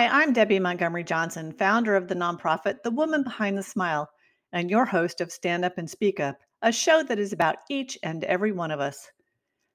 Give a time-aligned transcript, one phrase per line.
[0.00, 4.08] Hi, I'm Debbie Montgomery Johnson, founder of the nonprofit The Woman Behind the Smile,
[4.50, 7.98] and your host of Stand Up and Speak Up, a show that is about each
[8.02, 9.10] and every one of us.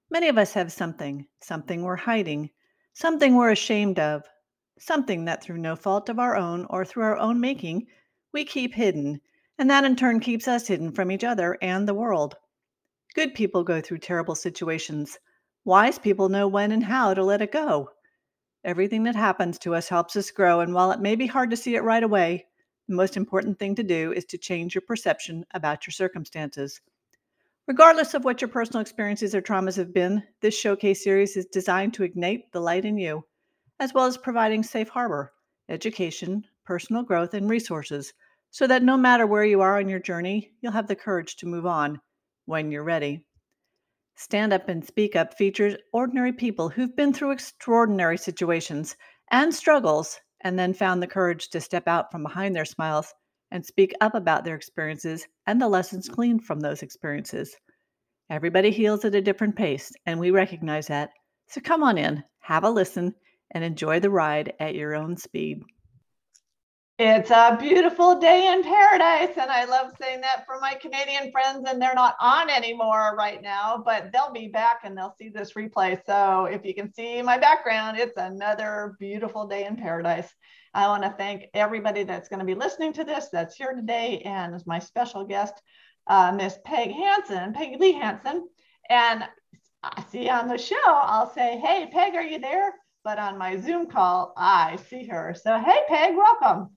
[0.09, 2.49] Many of us have something, something we're hiding,
[2.93, 4.23] something we're ashamed of,
[4.79, 7.85] something that through no fault of our own or through our own making,
[8.33, 9.21] we keep hidden,
[9.59, 12.35] and that in turn keeps us hidden from each other and the world.
[13.13, 15.19] Good people go through terrible situations.
[15.65, 17.91] Wise people know when and how to let it go.
[18.65, 21.55] Everything that happens to us helps us grow, and while it may be hard to
[21.55, 22.47] see it right away,
[22.87, 26.81] the most important thing to do is to change your perception about your circumstances.
[27.67, 31.93] Regardless of what your personal experiences or traumas have been, this showcase series is designed
[31.93, 33.23] to ignite the light in you,
[33.79, 35.31] as well as providing safe harbor,
[35.69, 38.13] education, personal growth, and resources
[38.49, 41.45] so that no matter where you are on your journey, you'll have the courage to
[41.45, 42.01] move on
[42.45, 43.23] when you're ready.
[44.17, 48.95] Stand Up and Speak Up features ordinary people who've been through extraordinary situations
[49.31, 53.13] and struggles and then found the courage to step out from behind their smiles
[53.51, 57.55] and speak up about their experiences and the lessons gleaned from those experiences.
[58.29, 61.11] Everybody heals at a different pace, and we recognize that.
[61.47, 63.13] So come on in, have a listen,
[63.51, 65.61] and enjoy the ride at your own speed.
[66.97, 69.35] It's a beautiful day in paradise.
[69.37, 73.41] And I love saying that for my Canadian friends, and they're not on anymore right
[73.41, 75.99] now, but they'll be back and they'll see this replay.
[76.05, 80.33] So if you can see my background, it's another beautiful day in paradise.
[80.73, 84.21] I want to thank everybody that's going to be listening to this that's here today,
[84.23, 85.61] and as my special guest,
[86.07, 88.47] uh, Miss Peg Hanson, Peggy Lee Hanson.
[88.89, 89.25] And
[89.83, 92.73] I see on the show, I'll say, Hey, Peg, are you there?
[93.03, 95.35] But on my Zoom call, I see her.
[95.37, 96.69] So, hey, Peg, welcome.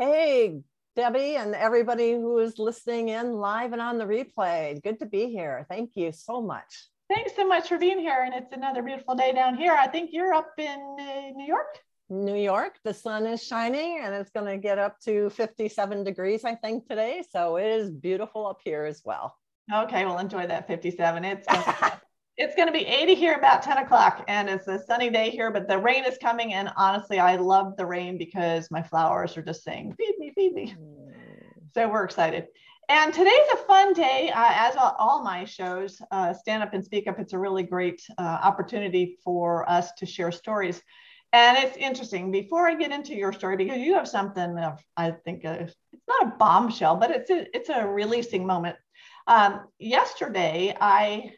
[0.00, 0.60] Hey,
[0.94, 4.80] Debbie, and everybody who is listening in live and on the replay.
[4.80, 5.66] Good to be here.
[5.68, 6.86] Thank you so much.
[7.12, 8.22] Thanks so much for being here.
[8.24, 9.72] And it's another beautiful day down here.
[9.72, 11.80] I think you're up in uh, New York.
[12.10, 16.44] New York, the sun is shining and it's going to get up to 57 degrees,
[16.44, 17.24] I think, today.
[17.28, 19.36] So it is beautiful up here as well.
[19.74, 21.24] Okay, well, enjoy that 57.
[21.24, 21.46] It's
[22.38, 25.50] it's going to be 80 here about 10 o'clock and it's a sunny day here
[25.50, 29.42] but the rain is coming and honestly i love the rain because my flowers are
[29.42, 30.74] just saying feed me feed me.
[30.78, 31.12] Mm.
[31.74, 32.46] so we're excited.
[32.90, 37.06] And today's a fun day uh, as all my shows uh, stand up and speak
[37.06, 37.18] up.
[37.18, 40.80] It's a really great uh, opportunity for us to share stories.
[41.34, 45.10] And it's interesting before i get into your story because you have something of, i
[45.10, 45.74] think it's
[46.08, 48.76] not a bombshell but it's a, it's a releasing moment.
[49.26, 51.32] Um, yesterday i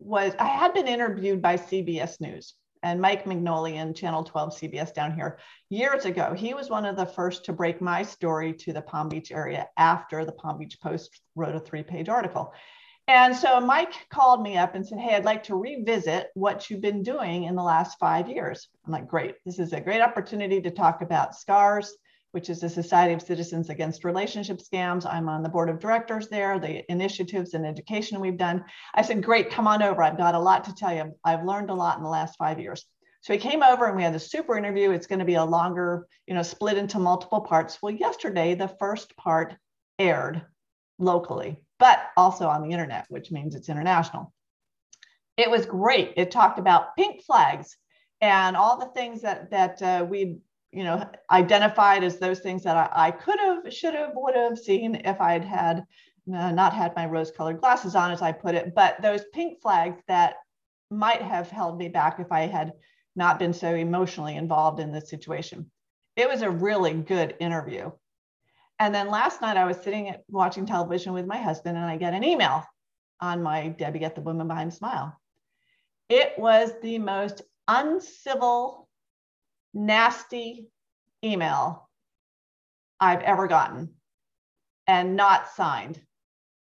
[0.00, 4.94] was I had been interviewed by CBS News and Mike Magnoli Magnolian, Channel 12 CBS
[4.94, 5.38] down here
[5.68, 6.32] years ago.
[6.34, 9.68] He was one of the first to break my story to the Palm Beach area
[9.76, 12.52] after the Palm Beach Post wrote a three page article.
[13.06, 16.80] And so Mike called me up and said, Hey, I'd like to revisit what you've
[16.80, 18.68] been doing in the last five years.
[18.86, 19.34] I'm like, Great.
[19.44, 21.92] This is a great opportunity to talk about SCARS,
[22.32, 25.04] which is the Society of Citizens Against Relationship Scams.
[25.04, 28.64] I'm on the board of directors there, the initiatives and education we've done.
[28.94, 30.02] I said, Great, come on over.
[30.02, 31.14] I've got a lot to tell you.
[31.24, 32.84] I've learned a lot in the last five years.
[33.22, 34.92] So he came over and we had a super interview.
[34.92, 37.78] It's going to be a longer, you know, split into multiple parts.
[37.82, 39.54] Well, yesterday, the first part
[39.98, 40.42] aired
[40.98, 44.32] locally, but also on the internet, which means it's international.
[45.36, 46.14] It was great.
[46.16, 47.76] It talked about pink flags
[48.20, 50.38] and all the things that that uh, we
[50.72, 54.58] you know, identified as those things that I, I could have, should have, would have
[54.58, 55.84] seen if I had had
[56.32, 59.60] uh, not had my rose colored glasses on, as I put it, but those pink
[59.60, 60.36] flags that
[60.90, 62.72] might have held me back if I had
[63.16, 65.70] not been so emotionally involved in this situation.
[66.16, 67.90] It was a really good interview.
[68.78, 71.96] And then last night I was sitting at watching television with my husband and I
[71.96, 72.64] get an email
[73.20, 75.18] on my Debbie Get the Woman Behind Smile.
[76.08, 78.88] It was the most uncivil
[79.74, 80.68] nasty
[81.24, 81.88] email
[82.98, 83.90] I've ever gotten
[84.86, 86.00] and not signed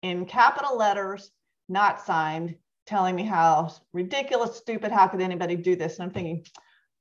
[0.02, 1.30] in capital letters,
[1.68, 5.98] not signed, telling me how ridiculous, stupid, how could anybody do this?
[5.98, 6.44] And I'm thinking,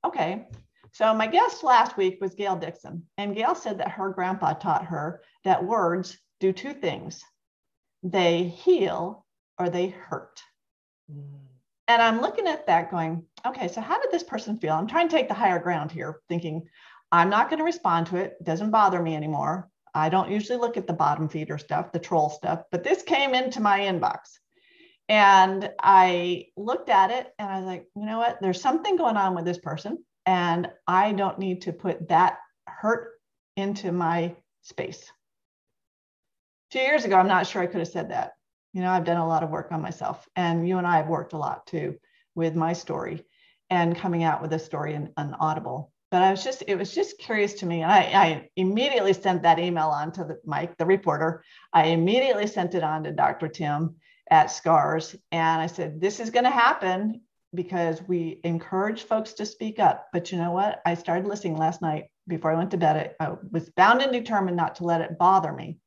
[0.05, 0.47] okay.
[0.91, 4.85] So my guest last week was Gail Dixon, and Gail said that her grandpa taught
[4.85, 7.23] her that words do two things
[8.01, 9.25] they heal
[9.57, 10.41] or they hurt.
[11.11, 11.48] Mm.
[11.89, 14.73] And I'm looking at that going, okay, so how did this person feel?
[14.73, 16.69] I'm trying to take the higher ground here, thinking
[17.11, 18.37] I'm not going to respond to it.
[18.39, 18.43] it.
[18.43, 19.67] Doesn't bother me anymore.
[19.95, 23.33] I don't usually look at the bottom feeder stuff, the troll stuff, but this came
[23.33, 24.19] into my inbox.
[25.09, 28.37] And I looked at it and I was like, you know what?
[28.39, 29.97] There's something going on with this person.
[30.27, 32.37] And I don't need to put that
[32.67, 33.13] hurt
[33.57, 35.11] into my space.
[36.69, 38.33] Two years ago, I'm not sure I could have said that.
[38.73, 41.07] You know, I've done a lot of work on myself, and you and I have
[41.07, 41.97] worked a lot too
[42.35, 43.25] with my story
[43.69, 45.91] and coming out with a story in an audible.
[46.11, 47.83] but I was just, it was just curious to me.
[47.83, 51.43] And I, I immediately sent that email on to the, Mike, the reporter.
[51.71, 53.47] I immediately sent it on to Dr.
[53.47, 53.95] Tim
[54.29, 55.15] at SCARS.
[55.31, 57.21] And I said, this is going to happen
[57.53, 60.07] because we encourage folks to speak up.
[60.11, 60.81] But you know what?
[60.85, 63.15] I started listening last night before I went to bed.
[63.19, 65.77] I was bound and determined not to let it bother me.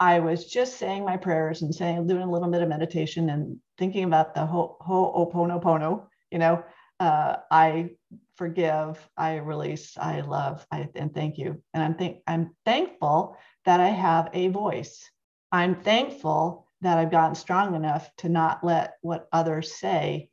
[0.00, 3.58] I was just saying my prayers and saying, doing a little bit of meditation and
[3.76, 6.64] thinking about the ho- ho'oponopono, you know,
[7.00, 7.90] uh, I
[8.36, 11.62] forgive, I release, I love, I, and thank you.
[11.74, 13.36] And I'm think I'm thankful
[13.66, 15.08] that I have a voice.
[15.52, 20.30] I'm thankful that I've gotten strong enough to not let what others say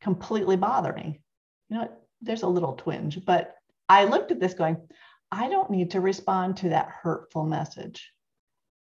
[0.00, 1.20] completely bother me.
[1.68, 1.88] You know,
[2.22, 3.54] there's a little twinge, but
[3.86, 4.88] I looked at this going,
[5.30, 8.13] I don't need to respond to that hurtful message.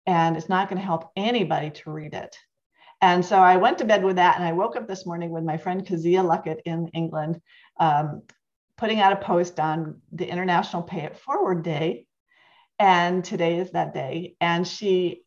[0.06, 2.38] And it's not going to help anybody to read it.
[3.02, 4.36] And so I went to bed with that.
[4.38, 7.42] And I woke up this morning with my friend Kazia Luckett in England,
[7.80, 8.24] um,
[8.78, 12.08] putting out a post on the International Pay It Forward Day.
[12.80, 14.36] And today is that day.
[14.42, 15.24] And she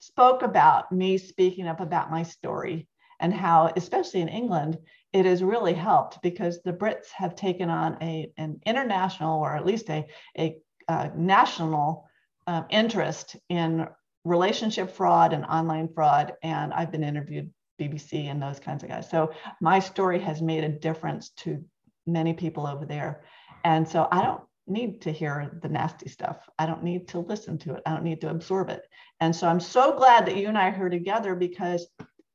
[0.00, 2.88] spoke about me speaking up about my story
[3.20, 4.78] and how, especially in England,
[5.12, 9.66] it has really helped because the Brits have taken on a, an international or at
[9.66, 10.06] least a,
[10.38, 10.56] a,
[10.88, 12.07] a national
[12.48, 13.86] um, interest in
[14.24, 16.32] relationship fraud and online fraud.
[16.42, 19.08] And I've been interviewed BBC and those kinds of guys.
[19.10, 21.62] So my story has made a difference to
[22.06, 23.22] many people over there.
[23.64, 26.48] And so I don't need to hear the nasty stuff.
[26.58, 27.82] I don't need to listen to it.
[27.84, 28.82] I don't need to absorb it.
[29.20, 31.86] And so I'm so glad that you and I are together because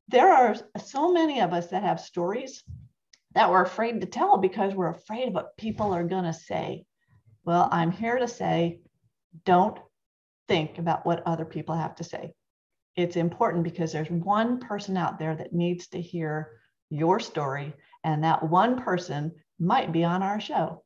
[0.09, 0.56] there are
[0.86, 2.63] so many of us that have stories
[3.33, 6.86] that we're afraid to tell because we're afraid of what people are going to say.
[7.45, 8.80] Well, I'm here to say
[9.44, 9.80] don't
[10.48, 12.34] think about what other people have to say.
[12.95, 16.51] It's important because there's one person out there that needs to hear
[16.90, 17.74] your story,
[18.04, 20.84] and that one person might be on our show.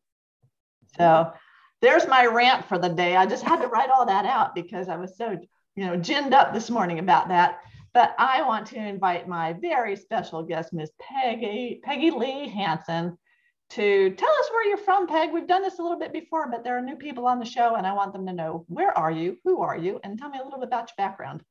[0.98, 1.32] So
[1.82, 3.16] there's my rant for the day.
[3.16, 5.38] I just had to write all that out because I was so,
[5.76, 7.60] you know, ginned up this morning about that.
[7.94, 13.18] But I want to invite my very special guest, Miss Peggy, Peggy Lee Hanson,
[13.70, 15.32] to tell us where you're from, Peg.
[15.34, 17.76] We've done this a little bit before, but there are new people on the show,
[17.76, 20.40] and I want them to know where are you, who are you, and tell me
[20.40, 21.44] a little bit about your background.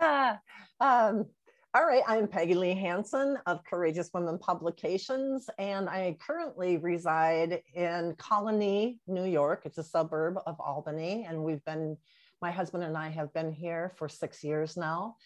[0.00, 0.38] Ah,
[0.80, 1.26] um,
[1.74, 8.14] all right, I'm Peggy Lee Hanson of Courageous Women Publications, and I currently reside in
[8.16, 9.62] Colonie, New York.
[9.64, 11.96] It's a suburb of Albany, and we've been,
[12.42, 15.16] my husband and I have been here for six years now.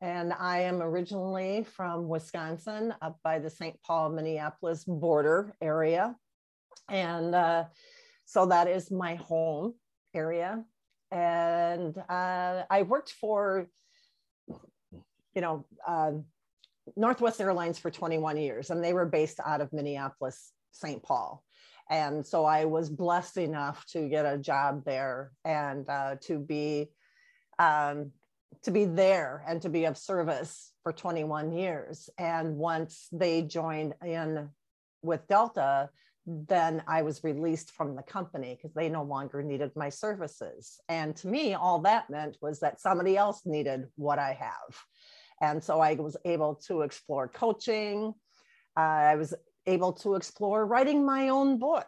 [0.00, 3.80] And I am originally from Wisconsin, up by the St.
[3.82, 6.14] Paul Minneapolis border area.
[6.90, 7.64] And uh,
[8.26, 9.74] so that is my home
[10.14, 10.64] area.
[11.10, 13.68] And uh, I worked for,
[14.48, 16.12] you know, uh,
[16.94, 21.02] Northwest Airlines for 21 years, and they were based out of Minneapolis, St.
[21.02, 21.42] Paul.
[21.88, 26.90] And so I was blessed enough to get a job there and uh, to be
[27.58, 28.12] um,
[28.62, 32.08] to be there and to be of service for 21 years.
[32.18, 34.50] And once they joined in
[35.02, 35.90] with Delta,
[36.26, 40.80] then I was released from the company because they no longer needed my services.
[40.88, 44.76] And to me, all that meant was that somebody else needed what I have.
[45.40, 48.14] And so I was able to explore coaching.
[48.76, 49.34] Uh, I was
[49.66, 51.86] able to explore writing my own book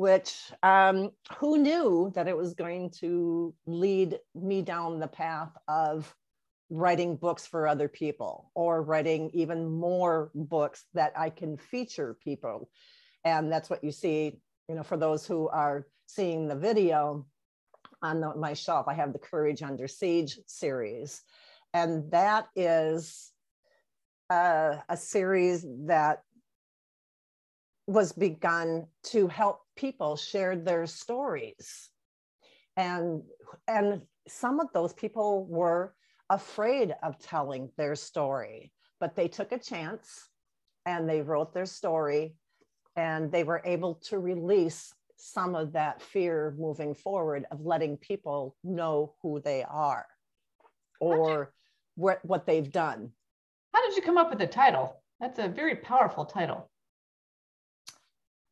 [0.00, 6.16] which um, who knew that it was going to lead me down the path of
[6.70, 12.70] writing books for other people or writing even more books that I can feature people.
[13.26, 14.40] And that's what you see,
[14.70, 17.26] you know, for those who are seeing the video
[18.00, 21.20] on the, my shelf, I have the Courage Under Siege series.
[21.74, 23.32] And that is
[24.30, 26.22] uh, a series that
[27.90, 31.90] was begun to help people share their stories.
[32.76, 33.22] And
[33.66, 35.94] and some of those people were
[36.28, 40.28] afraid of telling their story but they took a chance
[40.86, 42.34] and they wrote their story
[42.96, 48.56] and they were able to release some of that fear moving forward of letting people
[48.62, 50.06] know who they are
[51.00, 51.46] or you,
[51.96, 53.10] what, what they've done.
[53.74, 55.02] How did you come up with the title?
[55.18, 56.70] That's a very powerful title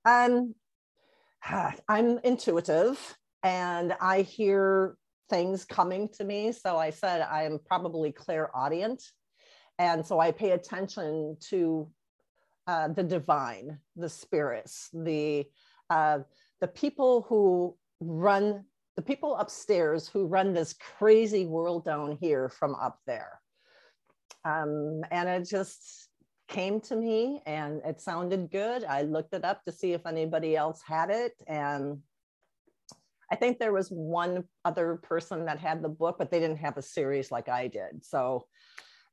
[0.04, 0.54] um,
[1.88, 4.96] I'm intuitive and I hear
[5.30, 6.52] things coming to me.
[6.52, 9.02] So I said I'm probably clairaudient.
[9.78, 11.88] And so I pay attention to
[12.66, 15.46] uh, the divine, the spirits, the
[15.90, 16.18] uh,
[16.60, 18.64] the people who run
[18.96, 23.40] the people upstairs who run this crazy world down here from up there.
[24.44, 26.07] Um, and it just
[26.48, 28.84] came to me and it sounded good.
[28.84, 31.32] I looked it up to see if anybody else had it.
[31.46, 31.98] And
[33.30, 36.78] I think there was one other person that had the book, but they didn't have
[36.78, 38.04] a series like I did.
[38.04, 38.46] So,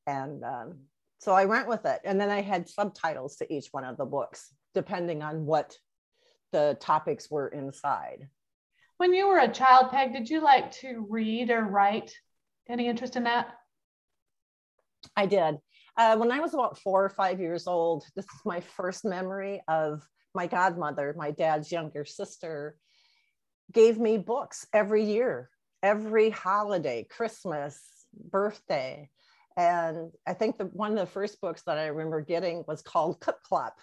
[0.08, 0.80] and um,
[1.20, 2.00] so I went with it.
[2.06, 5.78] And then I had subtitles to each one of the books, depending on what
[6.54, 8.30] the topics were inside.
[8.98, 12.14] When you were a child, Peg, did you like to read or write?
[12.70, 13.48] Any interest in that?
[15.18, 15.58] I did.
[15.98, 19.62] Uh, when I was about four or five years old, this is my first memory
[19.68, 20.02] of
[20.34, 22.78] my godmother, my dad's younger sister,
[23.72, 25.50] gave me books every year,
[25.82, 27.80] every holiday, Christmas,
[28.14, 29.10] birthday.
[29.56, 33.22] And I think the one of the first books that I remember getting was called
[33.22, 33.80] Clip Clop,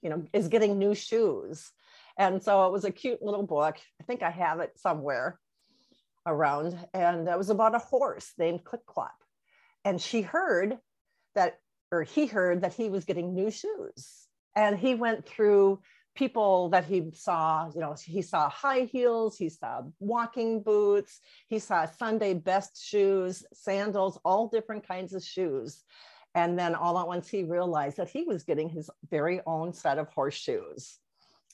[0.00, 1.70] you know, is getting new shoes.
[2.18, 3.76] And so it was a cute little book.
[4.00, 5.38] I think I have it somewhere
[6.26, 6.78] around.
[6.94, 9.14] And it was about a horse named Clip Clop.
[9.84, 10.78] And she heard
[11.34, 11.58] that,
[11.90, 14.26] or he heard that he was getting new shoes.
[14.56, 15.80] And he went through
[16.14, 21.58] people that he saw, you know, he saw high heels, he saw walking boots, he
[21.58, 25.82] saw Sunday best shoes, sandals, all different kinds of shoes.
[26.36, 29.98] And then all at once he realized that he was getting his very own set
[29.98, 30.98] of horseshoes.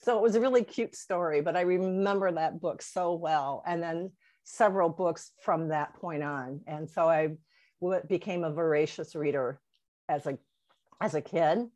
[0.03, 3.63] So it was a really cute story, but I remember that book so well.
[3.67, 4.13] And then
[4.45, 6.61] several books from that point on.
[6.67, 7.37] And so I
[8.09, 9.61] became a voracious reader
[10.11, 10.37] as a
[11.01, 11.67] as a kid.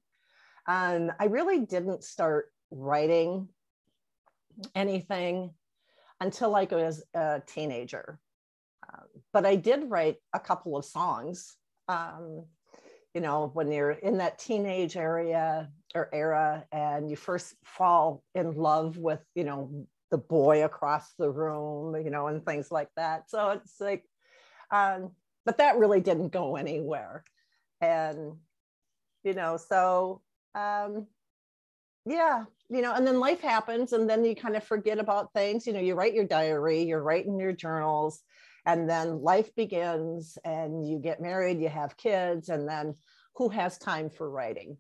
[0.66, 3.48] And I really didn't start writing
[4.74, 5.50] anything
[6.20, 8.18] until I was a teenager.
[8.88, 11.56] Um, but I did write a couple of songs.
[11.88, 12.46] Um,
[13.14, 18.54] you know, when you're in that teenage area or era and you first fall in
[18.54, 23.30] love with, you know, the boy across the room, you know, and things like that.
[23.30, 24.04] So it's like,
[24.70, 25.12] um,
[25.44, 27.24] but that really didn't go anywhere
[27.80, 28.32] and
[29.22, 30.20] you know so
[30.54, 31.06] um
[32.06, 35.66] yeah you know and then life happens and then you kind of forget about things.
[35.66, 38.22] You know you write your diary you're writing your journals
[38.66, 42.94] and then life begins and you get married you have kids and then
[43.36, 44.76] who has time for writing?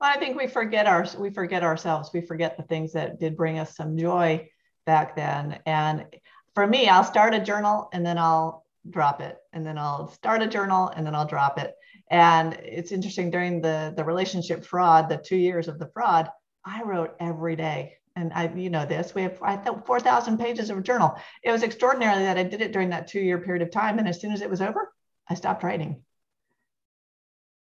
[0.00, 2.10] Well, i think we forget our we forget ourselves.
[2.12, 4.48] We forget the things that did bring us some joy
[4.86, 5.60] back then.
[5.66, 6.06] And
[6.54, 10.42] for me i'll start a journal and then i'll drop it and then i'll start
[10.42, 11.74] a journal and then i'll drop it.
[12.10, 16.30] And it's interesting during the the relationship fraud the two years of the fraud
[16.64, 17.96] i wrote every day.
[18.16, 21.14] And i you know this we have i thought 4000 pages of a journal.
[21.42, 24.08] It was extraordinary that i did it during that two year period of time and
[24.08, 24.92] as soon as it was over
[25.28, 26.02] i stopped writing.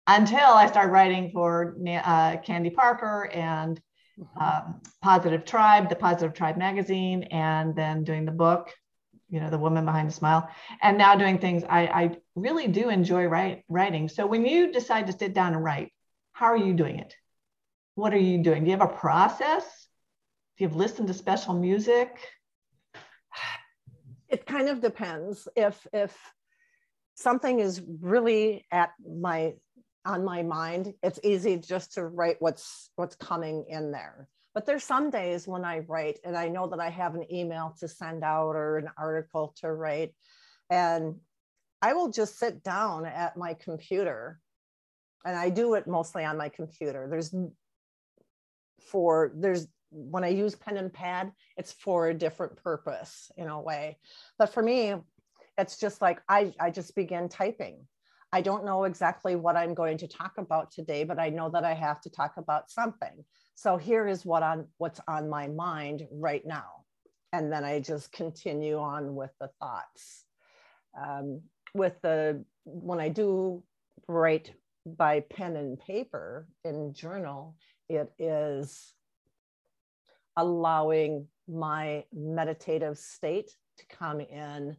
[0.06, 3.80] Until i started writing for uh, candy parker and
[4.18, 4.42] mm-hmm.
[4.42, 8.72] um, positive tribe the positive tribe magazine and then doing the book
[9.32, 10.48] you know the woman behind the smile.
[10.82, 14.08] And now doing things i, I really do enjoy write, writing.
[14.08, 15.92] So when you decide to sit down and write
[16.32, 17.14] how are you doing it?
[17.94, 18.64] What are you doing?
[18.64, 19.64] Do you have a process?
[20.56, 22.16] Do you have listened to special music?
[24.28, 25.48] It kind of depends.
[25.56, 26.16] If if
[27.14, 29.54] something is really at my
[30.04, 34.84] on my mind it's easy just to write what's what's coming in there but there's
[34.84, 38.22] some days when I write and I know that I have an email to send
[38.22, 40.14] out or an article to write.
[40.70, 41.16] And
[41.80, 44.40] I will just sit down at my computer
[45.24, 47.08] and I do it mostly on my computer.
[47.10, 47.34] There's
[48.90, 53.60] for, there's, when I use pen and pad, it's for a different purpose in a
[53.60, 53.98] way.
[54.38, 54.94] But for me,
[55.58, 57.86] it's just like I, I just begin typing.
[58.32, 61.64] I don't know exactly what I'm going to talk about today, but I know that
[61.64, 63.24] I have to talk about something.
[63.62, 66.82] So here is what on what's on my mind right now.
[67.32, 70.24] And then I just continue on with the thoughts.
[71.00, 71.42] Um,
[71.72, 73.62] with the when I do
[74.08, 74.52] write
[74.84, 77.54] by pen and paper in journal,
[77.88, 78.94] it is
[80.36, 84.76] allowing my meditative state to come in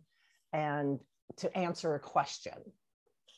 [0.51, 0.99] and
[1.37, 2.57] to answer a question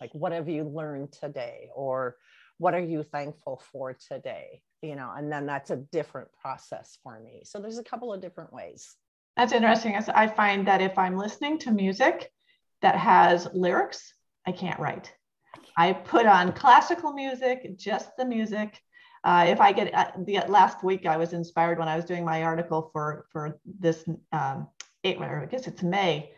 [0.02, 2.16] like what have you learned today or
[2.58, 7.20] what are you thankful for today you know and then that's a different process for
[7.20, 7.42] me.
[7.44, 8.96] So there's a couple of different ways.
[9.38, 9.96] That's interesting.
[9.96, 12.32] I find that if i'm listening to music
[12.82, 14.14] that has lyrics
[14.48, 15.14] i can't write.
[15.78, 18.80] I put on classical music just the music.
[19.24, 22.24] Uh, if i get uh, the last week i was inspired when i was doing
[22.24, 24.68] my article for for this um,
[25.04, 26.32] eight, i guess it's may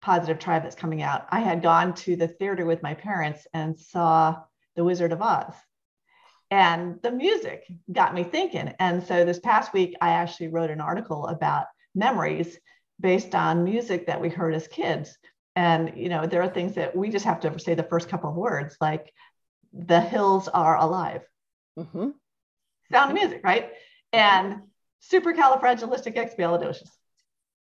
[0.00, 1.26] positive tribe that's coming out.
[1.30, 4.42] I had gone to the theater with my parents and saw
[4.76, 5.54] the wizard of oz
[6.50, 8.74] and the music got me thinking.
[8.78, 12.58] And so this past week, I actually wrote an article about memories
[12.98, 15.16] based on music that we heard as kids.
[15.56, 18.30] And, you know, there are things that we just have to say the first couple
[18.30, 19.12] of words, like
[19.72, 21.22] the hills are alive.
[21.78, 22.10] Mm-hmm.
[22.92, 23.70] Sound of music, right?
[24.12, 24.62] And
[25.12, 26.90] supercalifragilisticexpialidocious.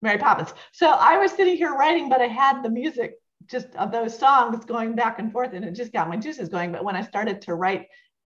[0.02, 0.52] Mary Poppins.
[0.72, 3.14] So I was sitting here writing, but I had the music
[3.46, 6.72] just of those songs going back and forth, and it just got my juices going.
[6.72, 7.86] But when I started to write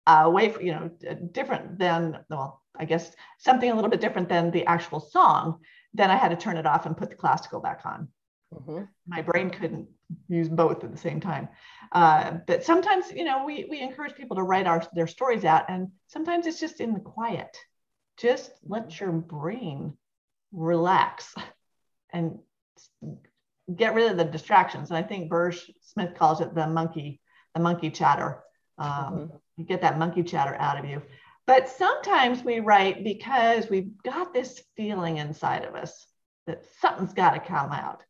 [0.07, 0.89] uh, way, for, you know,
[1.31, 5.59] different than well, I guess something a little bit different than the actual song,
[5.93, 8.09] then I had to turn it off and put the classical back on.
[8.53, 8.83] Mm-hmm.
[9.07, 9.87] My brain couldn't
[10.27, 11.49] use both at the same time.
[11.91, 15.65] Uh, but sometimes, you know, we we encourage people to write our their stories out,
[15.69, 17.57] and sometimes it's just in the quiet.
[18.17, 19.97] Just let your brain
[20.51, 21.33] relax
[22.13, 22.39] and
[23.73, 24.89] get rid of the distractions.
[24.89, 27.19] And I think Burge Smith calls it the monkey,
[27.53, 28.43] the monkey chatter.
[28.77, 29.35] Um, mm-hmm.
[29.63, 31.01] Get that monkey chatter out of you.
[31.47, 36.05] But sometimes we write because we've got this feeling inside of us
[36.47, 38.03] that something's got to come out.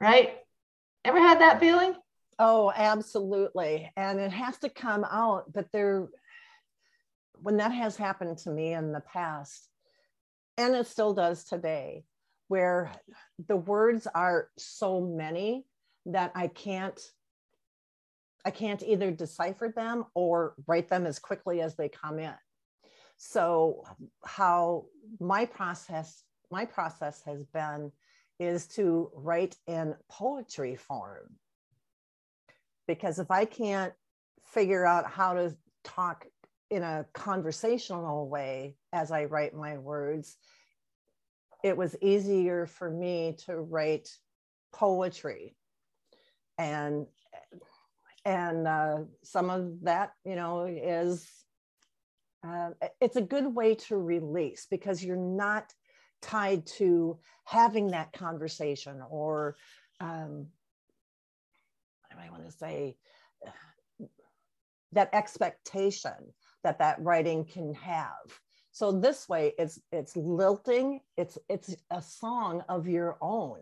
[0.00, 0.36] Right?
[1.04, 1.94] Ever had that feeling?
[2.38, 3.90] Oh, absolutely.
[3.96, 6.08] And it has to come out, but there
[7.44, 9.68] when that has happened to me in the past,
[10.56, 12.04] and it still does today,
[12.48, 12.90] where
[13.48, 15.66] the words are so many
[16.06, 16.98] that I can't
[18.44, 22.34] I can't either decipher them or write them as quickly as they come in.
[23.16, 23.84] So
[24.24, 24.86] how
[25.20, 27.90] my process my process has been
[28.38, 31.36] is to write in poetry form.
[32.86, 33.92] Because if I can't
[34.44, 36.26] figure out how to talk
[36.70, 40.36] in a conversational way as I write my words,
[41.62, 44.08] it was easier for me to write
[44.72, 45.56] poetry
[46.58, 47.06] and
[48.24, 51.28] and uh, some of that you know is
[52.46, 55.72] uh, it's a good way to release because you're not
[56.20, 59.56] tied to having that conversation or
[60.00, 60.46] um,
[62.10, 62.96] what do i want to say?
[64.92, 68.40] That expectation that that writing can have.
[68.72, 73.58] So this way it's it's lilting it's it's a song of your own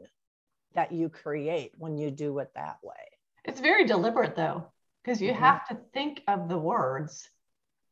[0.75, 3.12] that you create when you do it that way
[3.45, 4.67] it's very deliberate though
[5.03, 5.43] because you mm-hmm.
[5.43, 7.29] have to think of the words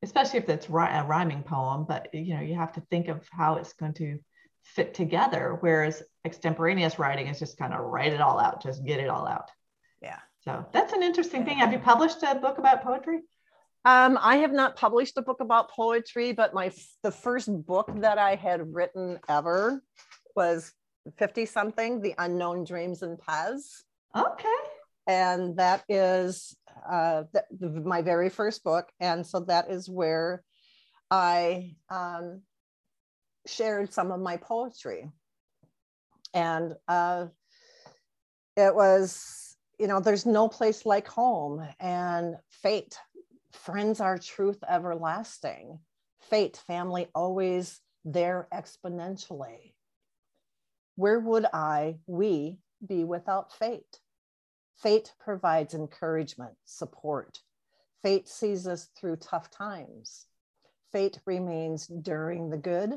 [0.02, 3.56] especially if it's a rhyming poem but you know you have to think of how
[3.56, 4.18] it's going to
[4.62, 9.00] fit together whereas extemporaneous writing is just kind of write it all out just get
[9.00, 9.50] it all out
[10.02, 13.20] yeah so that's an interesting thing have you published a book about poetry
[13.86, 16.70] um, I have not published a book about poetry, but my
[17.02, 19.82] the first book that I had written ever
[20.36, 20.74] was
[21.16, 23.84] 50 something, The Unknown Dreams and Paths.
[24.14, 24.48] Okay.
[25.06, 26.56] And that is
[26.88, 27.24] uh,
[27.60, 28.88] my very first book.
[29.00, 30.42] And so that is where
[31.10, 32.42] I um,
[33.46, 35.10] shared some of my poetry.
[36.32, 37.26] And uh,
[38.56, 42.96] it was, you know, there's no place like home and fate
[43.52, 45.78] friends are truth everlasting.
[46.20, 49.74] Fate, family, always there exponentially.
[50.96, 54.00] Where would I, we, be without fate?
[54.82, 57.38] Fate provides encouragement, support.
[58.02, 60.26] Fate sees us through tough times.
[60.90, 62.94] Fate remains during the good.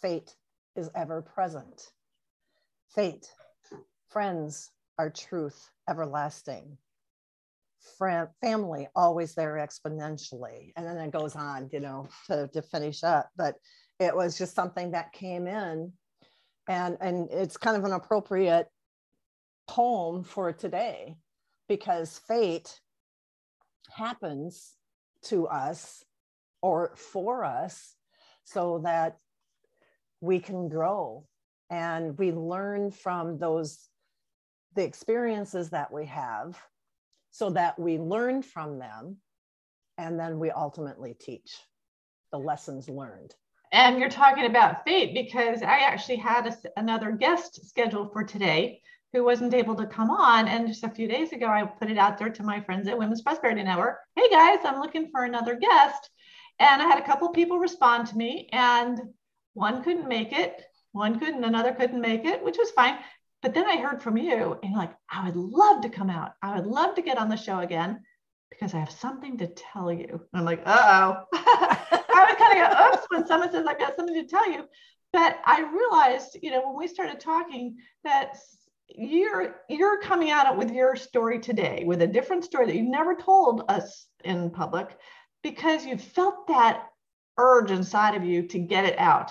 [0.00, 0.34] Fate
[0.74, 1.92] is ever present.
[2.94, 3.26] Fate,
[4.08, 6.78] friends are truth everlasting
[7.98, 10.72] friend, family always there exponentially.
[10.76, 13.30] And then it goes on, you know, to, to finish up.
[13.36, 13.56] But
[13.98, 15.92] it was just something that came in
[16.68, 18.68] and and it's kind of an appropriate
[19.68, 21.16] poem for today
[21.68, 22.80] because fate
[23.90, 24.74] happens
[25.22, 26.04] to us
[26.60, 27.94] or for us
[28.44, 29.18] so that
[30.20, 31.26] we can grow
[31.70, 33.88] and we learn from those
[34.74, 36.58] the experiences that we have
[37.30, 39.16] so that we learn from them
[39.98, 41.60] and then we ultimately teach
[42.30, 43.34] the lessons learned.
[43.72, 48.82] And you're talking about fate because I actually had a, another guest scheduled for today
[49.12, 50.48] who wasn't able to come on.
[50.48, 52.98] And just a few days ago, I put it out there to my friends at
[52.98, 56.10] Women's Prosperity Network Hey guys, I'm looking for another guest.
[56.58, 59.00] And I had a couple people respond to me, and
[59.54, 62.98] one couldn't make it, one couldn't, another couldn't make it, which was fine.
[63.42, 66.34] But then I heard from you and like, I would love to come out.
[66.42, 68.00] I would love to get on the show again
[68.50, 70.08] because I have something to tell you.
[70.08, 71.24] And I'm like, uh oh.
[71.34, 74.64] I would kind of go, oops, when someone says, I've got something to tell you.
[75.12, 78.36] But I realized, you know, when we started talking that
[78.88, 83.14] you're you're coming out with your story today with a different story that you've never
[83.14, 84.96] told us in public
[85.42, 86.88] because you felt that
[87.38, 89.30] urge inside of you to get it out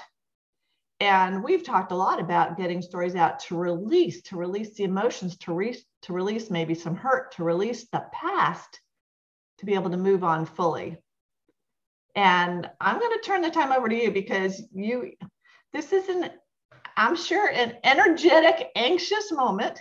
[1.01, 5.35] and we've talked a lot about getting stories out to release, to release the emotions,
[5.39, 8.79] to, re- to release maybe some hurt, to release the past,
[9.57, 10.95] to be able to move on fully.
[12.15, 15.13] And I'm going to turn the time over to you because you,
[15.73, 16.29] this is an,
[16.97, 19.79] I'm sure, an energetic, anxious moment.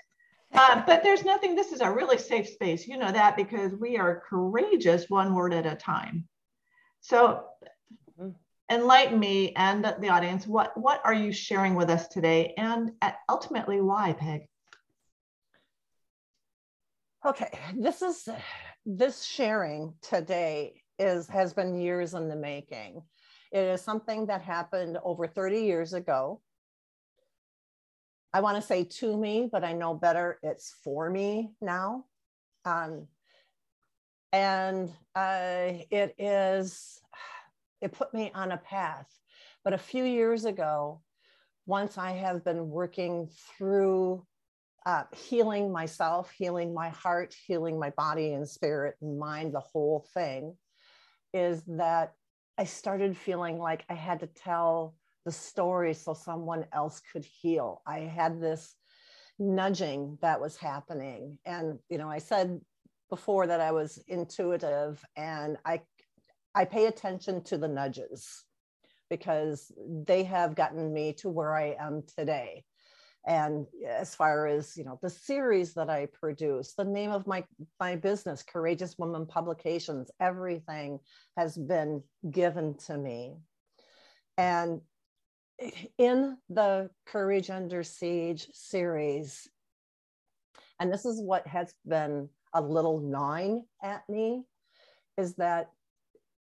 [0.52, 2.86] Uh, but there's nothing, this is a really safe space.
[2.88, 6.26] You know that because we are courageous one word at a time.
[7.00, 7.44] So
[8.20, 8.30] mm-hmm.
[8.70, 10.46] enlighten me and the audience.
[10.46, 12.54] What, what are you sharing with us today?
[12.56, 12.92] And
[13.28, 14.48] ultimately, why, Peg?
[17.24, 18.28] Okay, this is
[18.86, 23.02] this sharing today is has been years in the making.
[23.52, 26.40] It is something that happened over 30 years ago.
[28.32, 32.04] I want to say to me, but I know better it's for me now.
[32.64, 33.08] Um,
[34.32, 37.00] and uh, it is,
[37.80, 39.08] it put me on a path.
[39.64, 41.02] But a few years ago,
[41.66, 44.24] once I have been working through
[44.86, 50.06] uh, healing myself, healing my heart, healing my body and spirit and mind, the whole
[50.14, 50.56] thing,
[51.34, 52.14] is that
[52.56, 57.82] I started feeling like I had to tell the story so someone else could heal.
[57.86, 58.74] I had this
[59.38, 61.38] nudging that was happening.
[61.44, 62.60] And, you know, I said
[63.08, 65.82] before that I was intuitive and I
[66.52, 68.44] I pay attention to the nudges
[69.08, 69.70] because
[70.06, 72.64] they have gotten me to where I am today
[73.26, 77.44] and as far as you know the series that i produce the name of my
[77.78, 80.98] my business courageous woman publications everything
[81.36, 83.34] has been given to me
[84.38, 84.80] and
[85.98, 89.48] in the courage under siege series
[90.80, 94.44] and this is what has been a little gnawing at me
[95.18, 95.70] is that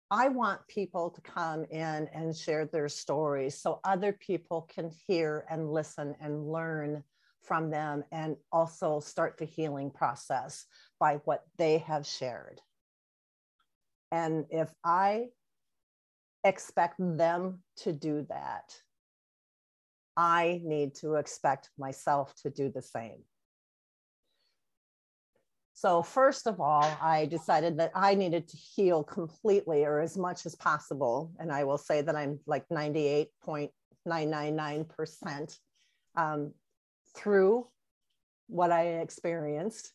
[0.10, 5.46] I want people to come in and share their stories so other people can hear
[5.50, 7.04] and listen and learn
[7.42, 10.66] from them and also start the healing process
[11.00, 12.62] by what they have shared.
[14.12, 15.30] And if I
[16.46, 18.76] expect them to do that,
[20.16, 23.24] I need to expect myself to do the same.
[25.76, 30.46] So, first of all, I decided that I needed to heal completely or as much
[30.46, 31.34] as possible.
[31.40, 35.58] And I will say that I'm like 98.999%
[36.16, 36.54] um,
[37.16, 37.68] through
[38.48, 39.94] what I experienced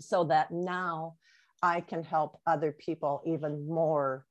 [0.00, 1.14] so that now
[1.62, 4.26] I can help other people even more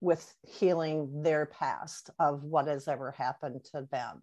[0.00, 4.22] with healing their past of what has ever happened to them.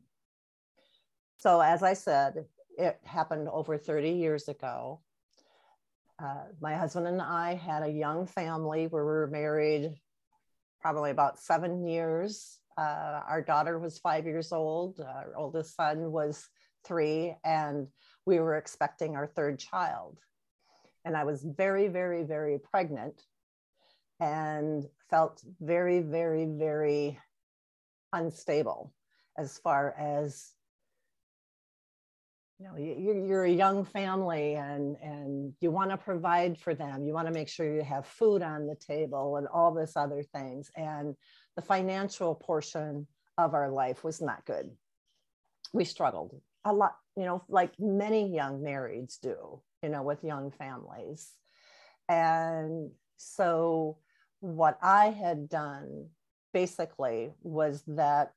[1.37, 2.45] So, as I said,
[2.77, 5.01] it happened over 30 years ago
[6.19, 9.95] uh, my husband and I had a young family we were married
[10.81, 12.59] probably about seven years.
[12.77, 16.47] Uh, our daughter was five years old, our oldest son was
[16.85, 17.87] three, and
[18.25, 20.19] we were expecting our third child.
[21.05, 23.21] And I was very, very, very pregnant
[24.23, 27.19] and felt very, very, very
[28.13, 28.93] unstable
[29.37, 30.51] as far as
[32.57, 37.03] you know you're, a young family and and you want to provide for them.
[37.03, 40.23] You want to make sure you have food on the table and all this other
[40.23, 40.71] things.
[40.77, 41.15] And
[41.57, 43.07] the financial portion
[43.37, 44.69] of our life was not good.
[45.73, 50.49] We struggled a lot you know like many young marrieds do you know with young
[50.51, 51.33] families.
[52.07, 53.97] And so
[54.43, 56.07] what i had done
[56.53, 58.33] basically was that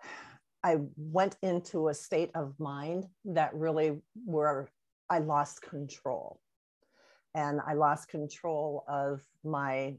[0.64, 4.68] I went into a state of mind that really where
[5.10, 6.38] I lost control.
[7.34, 9.96] And I lost control of my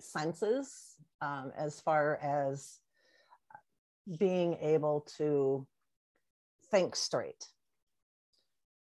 [0.00, 2.78] senses um, as far as
[4.18, 5.66] being able to
[6.70, 7.46] think straight.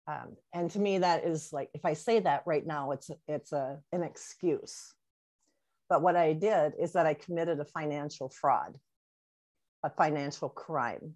[0.06, 3.52] Um, and to me, that is like, if I say that right now, it's, it's
[3.52, 4.94] a, an excuse.
[5.94, 8.76] But what I did is that I committed a financial fraud
[9.84, 11.14] a financial crime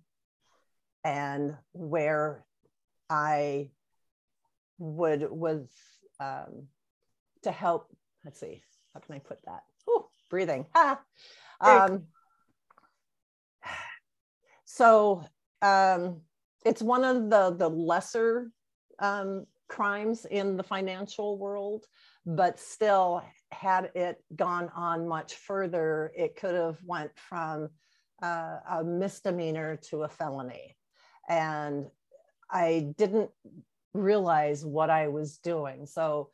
[1.03, 2.45] and where
[3.11, 3.71] I
[4.79, 5.69] would was
[6.21, 6.69] um,
[7.43, 7.89] to help.
[8.25, 8.63] Let's see,
[8.95, 9.65] how can I put that?
[9.89, 10.67] Oh, breathing.
[10.77, 11.01] Ah.
[11.61, 12.05] Um,
[14.65, 15.25] so
[15.61, 16.21] um,
[16.65, 18.53] it's one of the the lesser
[19.01, 21.85] um, crimes in the financial world,
[22.25, 27.69] but still, had it gone on much further, it could have went from
[28.23, 30.77] uh, a misdemeanor to a felony.
[31.29, 31.87] And
[32.51, 33.31] I didn't
[33.95, 35.87] realize what I was doing.
[35.87, 36.31] So,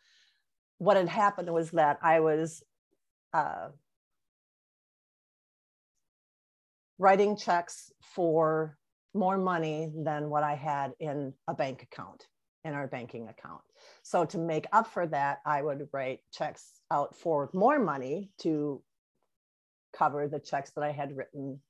[0.79, 2.63] what had happened was that I was
[3.33, 3.69] uh,
[6.99, 8.77] writing checks for
[9.15, 12.27] more money than what I had in a bank account.
[12.65, 13.61] In our banking account.
[14.03, 18.83] So to make up for that, I would write checks out for more money to
[19.93, 21.61] cover the checks that I had written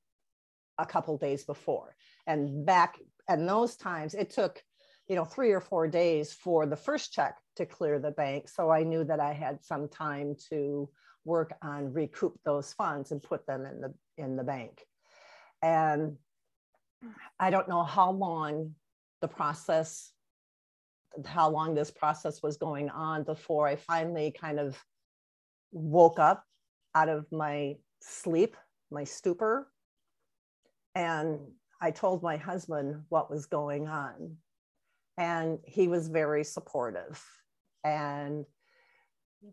[0.78, 1.94] a couple days before.
[2.26, 4.62] And back in those times, it took,
[5.08, 8.48] you know, three or four days for the first check to clear the bank.
[8.48, 10.88] So I knew that I had some time to
[11.24, 14.80] work on recoup those funds and put them in the in the bank.
[15.62, 16.16] And
[17.38, 18.74] I don't know how long
[19.20, 20.10] the process,
[21.26, 24.82] how long this process was going on before I finally kind of
[25.72, 26.44] woke up
[26.94, 28.56] out of my sleep,
[28.90, 29.70] my stupor.
[30.94, 31.38] And
[31.80, 34.36] I told my husband what was going on.
[35.16, 37.22] And he was very supportive.
[37.84, 38.44] And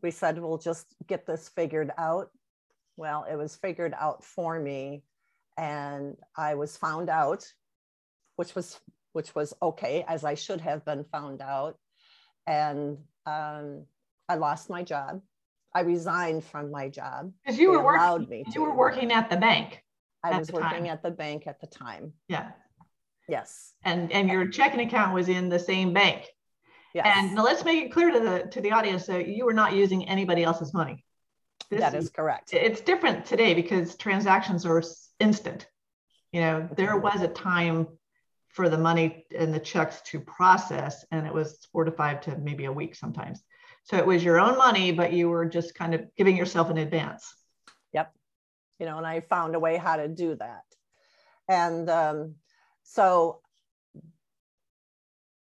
[0.01, 2.29] we said, we'll just get this figured out.
[2.97, 5.03] Well, it was figured out for me.
[5.57, 7.45] And I was found out,
[8.37, 8.79] which was
[9.13, 11.77] which was okay, as I should have been found out.
[12.47, 13.85] And um,
[14.27, 15.21] I lost my job.
[15.73, 17.31] I resigned from my job.
[17.45, 19.83] Because you were working, me you were working at the bank.
[20.23, 20.85] I was working time.
[20.87, 22.13] at the bank at the time.
[22.27, 22.51] Yeah.
[23.27, 23.73] Yes.
[23.83, 26.27] And and your checking account was in the same bank.
[26.93, 27.07] Yes.
[27.07, 29.73] And now let's make it clear to the to the audience that you were not
[29.73, 31.05] using anybody else's money.
[31.69, 32.53] This that is correct.
[32.53, 34.83] It's different today because transactions are
[35.19, 35.67] instant.
[36.33, 37.87] You know, there was a time
[38.53, 42.37] for the money and the checks to process, and it was four to five to
[42.37, 43.41] maybe a week sometimes.
[43.83, 46.77] So it was your own money, but you were just kind of giving yourself an
[46.77, 47.33] advance.
[47.93, 48.13] Yep.
[48.79, 50.63] You know, and I found a way how to do that.
[51.47, 52.35] And um,
[52.83, 53.41] so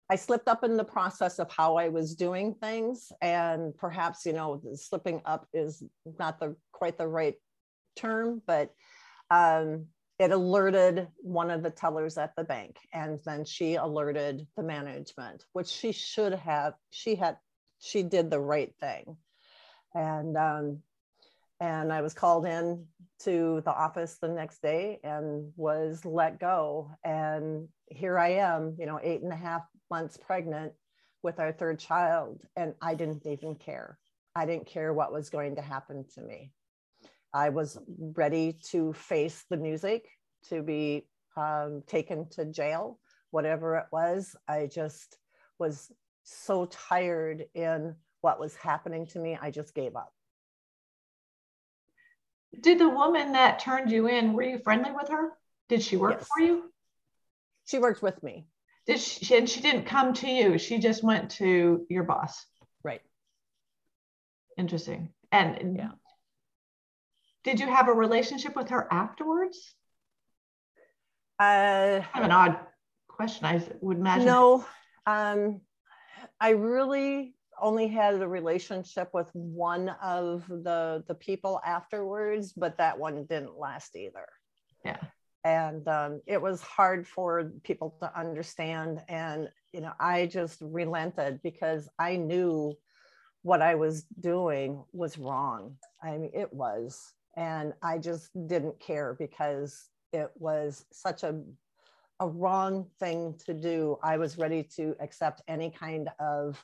[0.08, 3.12] I slipped up in the process of how I was doing things.
[3.20, 5.82] And perhaps, you know, slipping up is
[6.18, 7.36] not the quite the right
[7.96, 8.72] term, but
[9.30, 9.86] um,
[10.20, 12.76] it alerted one of the tellers at the bank.
[12.92, 17.38] And then she alerted the management, which she should have, she had
[17.78, 19.16] she did the right thing.
[19.94, 20.82] And um,
[21.58, 22.84] and I was called in
[23.20, 26.90] to the office the next day and was let go.
[27.02, 30.74] And here I am, you know, eight and a half months pregnant
[31.22, 33.98] with our third child, and I didn't even care.
[34.34, 36.52] I didn't care what was going to happen to me.
[37.32, 40.08] I was ready to face the music,
[40.48, 42.98] to be um, taken to jail,
[43.30, 44.34] whatever it was.
[44.48, 45.16] I just
[45.58, 45.92] was
[46.24, 50.12] so tired in what was happening to me, I just gave up.
[52.60, 55.30] Did the woman that turned you in, were you friendly with her?
[55.68, 56.28] Did she work yes.
[56.28, 56.64] for you?
[57.66, 58.46] She worked with me.
[58.86, 60.58] Did she, and she didn't come to you.
[60.58, 62.44] She just went to your boss.
[62.82, 63.02] Right.
[64.58, 65.10] Interesting.
[65.30, 65.90] And yeah.
[67.44, 69.74] Did you have a relationship with her afterwards?
[71.38, 72.58] Uh, kind of an odd
[73.08, 73.46] question.
[73.46, 74.26] I would imagine.
[74.26, 74.66] No,
[75.06, 75.60] um,
[76.40, 82.98] I really only had a relationship with one of the the people afterwards, but that
[82.98, 84.26] one didn't last either.
[84.84, 84.98] Yeah.
[85.42, 89.00] And um, it was hard for people to understand.
[89.08, 92.74] And, you know, I just relented because I knew
[93.42, 95.76] what I was doing was wrong.
[96.02, 97.14] I mean, it was.
[97.36, 101.40] And I just didn't care because it was such a
[102.20, 106.62] a wrong thing to do, I was ready to accept any kind of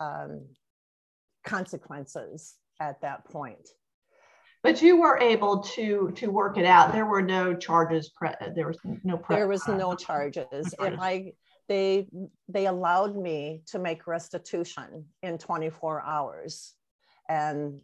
[0.00, 0.46] um,
[1.44, 3.68] consequences at that point.
[4.62, 6.92] But you were able to to work it out.
[6.92, 8.10] There were no charges.
[8.10, 9.16] Pre- there was no.
[9.16, 10.74] Pre- there was no charges.
[10.78, 11.32] If I
[11.66, 12.08] they
[12.48, 16.74] they allowed me to make restitution in 24 hours,
[17.26, 17.80] and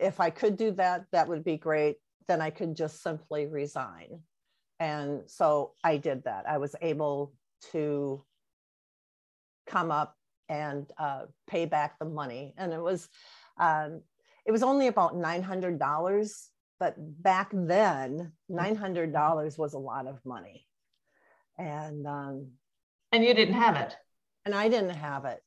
[0.00, 1.96] if I could do that, that would be great.
[2.28, 4.20] Then I could just simply resign.
[4.80, 6.48] And so I did that.
[6.48, 7.32] I was able
[7.72, 8.24] to
[9.66, 10.16] come up
[10.48, 12.54] and uh, pay back the money.
[12.56, 13.08] And it was,
[13.58, 14.02] um,
[14.44, 16.48] it was only about $900,
[16.80, 20.66] but back then, $900 was a lot of money.
[21.58, 22.48] And, um,
[23.12, 23.96] and you didn't have it.
[24.44, 25.40] And I didn't have it.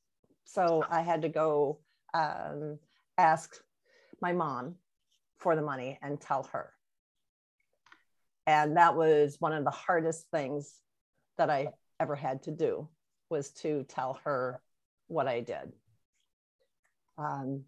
[0.44, 1.80] So I had to go
[2.14, 2.78] um,
[3.18, 3.54] ask
[4.20, 4.76] my mom
[5.38, 6.72] for the money and tell her.
[8.46, 10.72] And that was one of the hardest things
[11.38, 11.68] that i
[12.00, 12.88] ever had to do
[13.28, 14.60] was to tell her
[15.08, 15.72] what i did.
[17.18, 17.64] Um,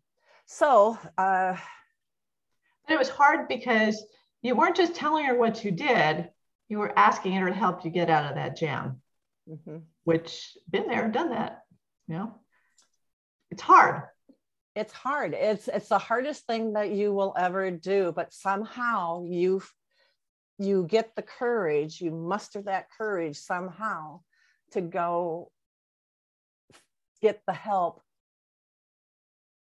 [0.47, 1.57] so uh,
[2.89, 4.03] it was hard because
[4.43, 6.31] you weren't just telling her what you did
[6.69, 9.01] you were asking her to help you get out of that jam.
[9.49, 9.79] Mm-hmm.
[10.05, 11.63] which been there done that
[12.07, 12.35] you know?
[13.51, 14.03] It's hard
[14.79, 15.35] it's hard.
[15.35, 19.63] It's it's the hardest thing that you will ever do but somehow you
[20.59, 24.21] you get the courage, you muster that courage somehow
[24.73, 25.51] to go
[27.23, 28.03] get the help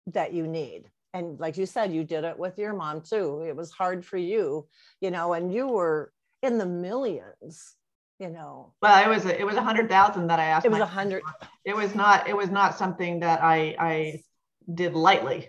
[0.08, 0.84] that you need.
[1.14, 3.42] And like you said you did it with your mom too.
[3.42, 4.68] It was hard for you
[5.00, 6.12] you know and you were
[6.42, 7.74] in the millions
[8.20, 8.72] you know.
[8.80, 11.22] Well it was it was a hundred thousand that i asked it was a hundred
[11.64, 14.22] it was not it was not something that i i
[14.72, 15.48] did lightly.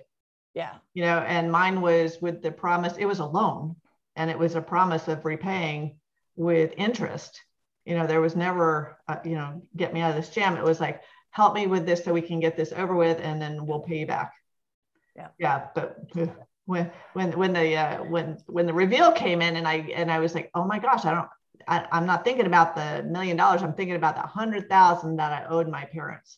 [0.53, 0.75] Yeah.
[0.93, 3.75] You know and mine was with the promise it was a loan
[4.15, 5.97] and it was a promise of repaying
[6.35, 7.41] with interest.
[7.85, 10.57] You know there was never uh, you know get me out of this jam.
[10.57, 13.41] It was like help me with this so we can get this over with and
[13.41, 14.33] then we'll pay you back.
[15.15, 15.27] Yeah.
[15.39, 15.97] Yeah but
[16.65, 20.19] when when when the uh, when when the reveal came in and i and i
[20.19, 21.27] was like oh my gosh i don't
[21.67, 25.31] I, i'm not thinking about the million dollars i'm thinking about the hundred thousand that
[25.31, 26.37] i owed my parents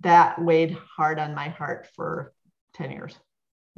[0.00, 2.32] that weighed hard on my heart for
[2.74, 3.18] 10 years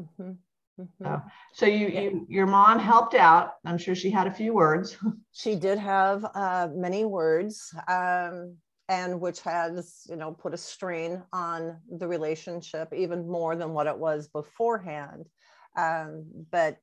[0.00, 0.32] mm-hmm.
[0.80, 1.04] Mm-hmm.
[1.04, 1.22] So,
[1.54, 2.00] so you, yeah.
[2.00, 3.54] you, your mom helped out.
[3.64, 4.96] I'm sure she had a few words.
[5.32, 8.56] She did have uh, many words, um,
[8.88, 13.86] and which has, you know, put a strain on the relationship even more than what
[13.86, 15.28] it was beforehand.
[15.76, 16.78] Um, but,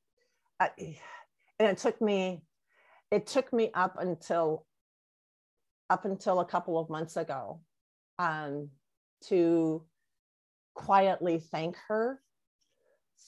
[0.60, 0.70] I,
[1.58, 2.44] and it took me,
[3.10, 4.66] it took me up until,
[5.90, 7.60] up until a couple of months ago,
[8.20, 8.70] um,
[9.28, 9.82] to
[10.74, 12.20] quietly thank her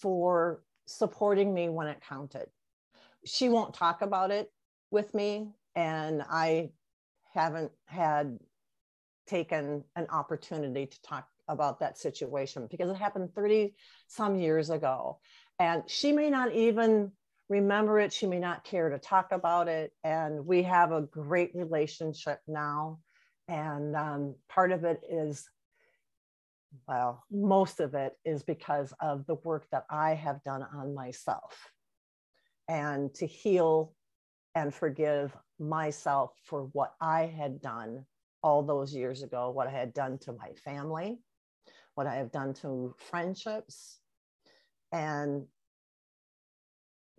[0.01, 2.47] for supporting me when it counted.
[3.25, 4.53] She won't talk about it
[4.91, 6.71] with me, and I
[7.35, 8.39] haven't had
[9.27, 13.75] taken an opportunity to talk about that situation because it happened 30
[14.07, 15.19] some years ago.
[15.59, 17.13] And she may not even
[17.49, 18.13] remember it.
[18.13, 19.93] She may not care to talk about it.
[20.05, 22.99] And we have a great relationship now.
[23.49, 25.49] And um, part of it is
[26.89, 31.71] well, most of it is because of the work that I have done on myself
[32.69, 33.95] and to heal
[34.55, 38.05] and forgive myself for what I had done
[38.43, 41.19] all those years ago, what I had done to my family,
[41.95, 43.99] what I have done to friendships,
[44.93, 45.47] and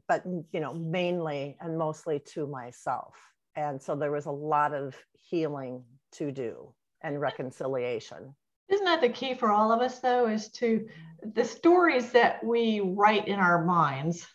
[0.08, 3.16] but you know, mainly and mostly to myself.
[3.56, 4.96] And so there was a lot of
[5.30, 8.34] healing to do and reconciliation.
[8.70, 10.88] Isn't that the key for all of us, though, is to
[11.24, 14.26] the stories that we write in our minds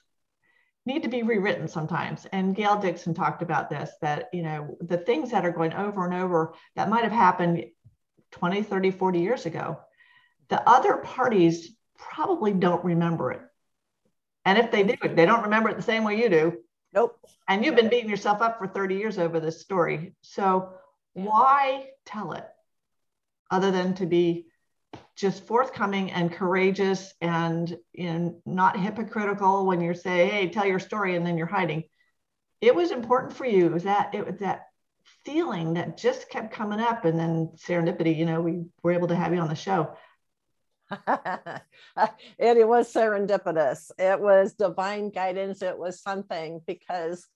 [0.84, 2.26] need to be rewritten sometimes.
[2.32, 6.04] And Gail Dixon talked about this that, you know, the things that are going over
[6.04, 7.66] and over that might have happened
[8.32, 9.78] 20, 30, 40 years ago,
[10.48, 13.42] the other parties probably don't remember it.
[14.44, 16.58] And if they do, they don't remember it the same way you do.
[16.92, 17.16] Nope.
[17.48, 20.14] And you've been beating yourself up for 30 years over this story.
[20.22, 20.74] So
[21.14, 22.46] why tell it?
[23.52, 24.46] Other than to be
[25.14, 31.14] just forthcoming and courageous and in not hypocritical when you say, hey, tell your story
[31.14, 31.84] and then you're hiding.
[32.60, 33.66] It was important for you.
[33.66, 34.66] It was that it was that
[35.24, 39.16] feeling that just kept coming up and then serendipity, you know, we were able to
[39.16, 39.94] have you on the show.
[41.06, 41.60] and
[42.38, 43.90] it was serendipitous.
[43.98, 45.62] It was divine guidance.
[45.62, 47.26] It was something because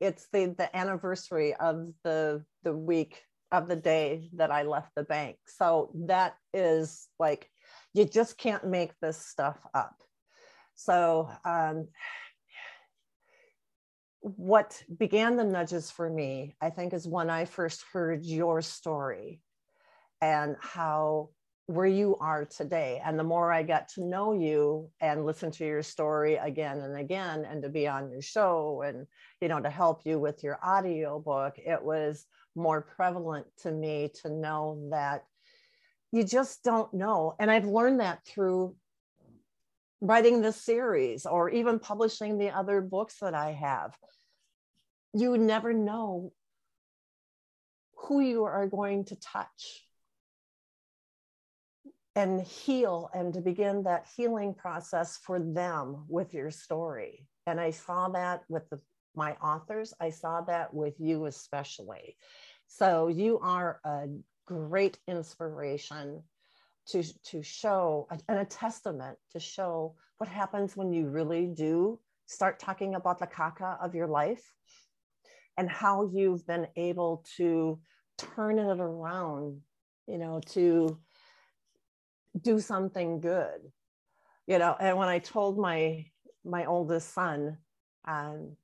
[0.00, 3.24] it's the the anniversary of the the week
[3.62, 5.36] of the day that I left the bank.
[5.46, 7.50] So that is like,
[7.92, 9.94] you just can't make this stuff up.
[10.74, 11.88] So, um,
[14.20, 19.42] what began the nudges for me, I think, is when I first heard your story
[20.22, 21.28] and how
[21.66, 23.00] where you are today.
[23.04, 26.96] And the more I got to know you and listen to your story again and
[26.96, 29.06] again, and to be on your show and,
[29.40, 34.10] you know, to help you with your audio book, it was more prevalent to me
[34.22, 35.24] to know that
[36.12, 37.34] you just don't know.
[37.38, 38.76] And I've learned that through
[40.00, 43.96] writing this series or even publishing the other books that I have.
[45.12, 46.32] You never know
[47.96, 49.84] who you are going to touch
[52.14, 57.26] and heal and to begin that healing process for them with your story.
[57.46, 58.80] And I saw that with the,
[59.16, 62.16] my authors, I saw that with you especially.
[62.76, 64.08] So you are a
[64.46, 66.24] great inspiration
[66.88, 72.58] to, to show and a testament to show what happens when you really do start
[72.58, 74.42] talking about the caca of your life
[75.56, 77.78] and how you've been able to
[78.18, 79.60] turn it around,
[80.08, 80.98] you know, to
[82.40, 83.70] do something good.
[84.48, 86.06] You know, and when I told my
[86.44, 87.58] my oldest son,
[88.08, 88.56] um,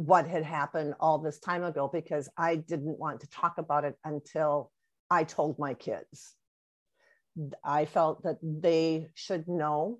[0.00, 3.96] what had happened all this time ago because I didn't want to talk about it
[4.04, 4.70] until
[5.10, 6.34] I told my kids.
[7.62, 9.98] I felt that they should know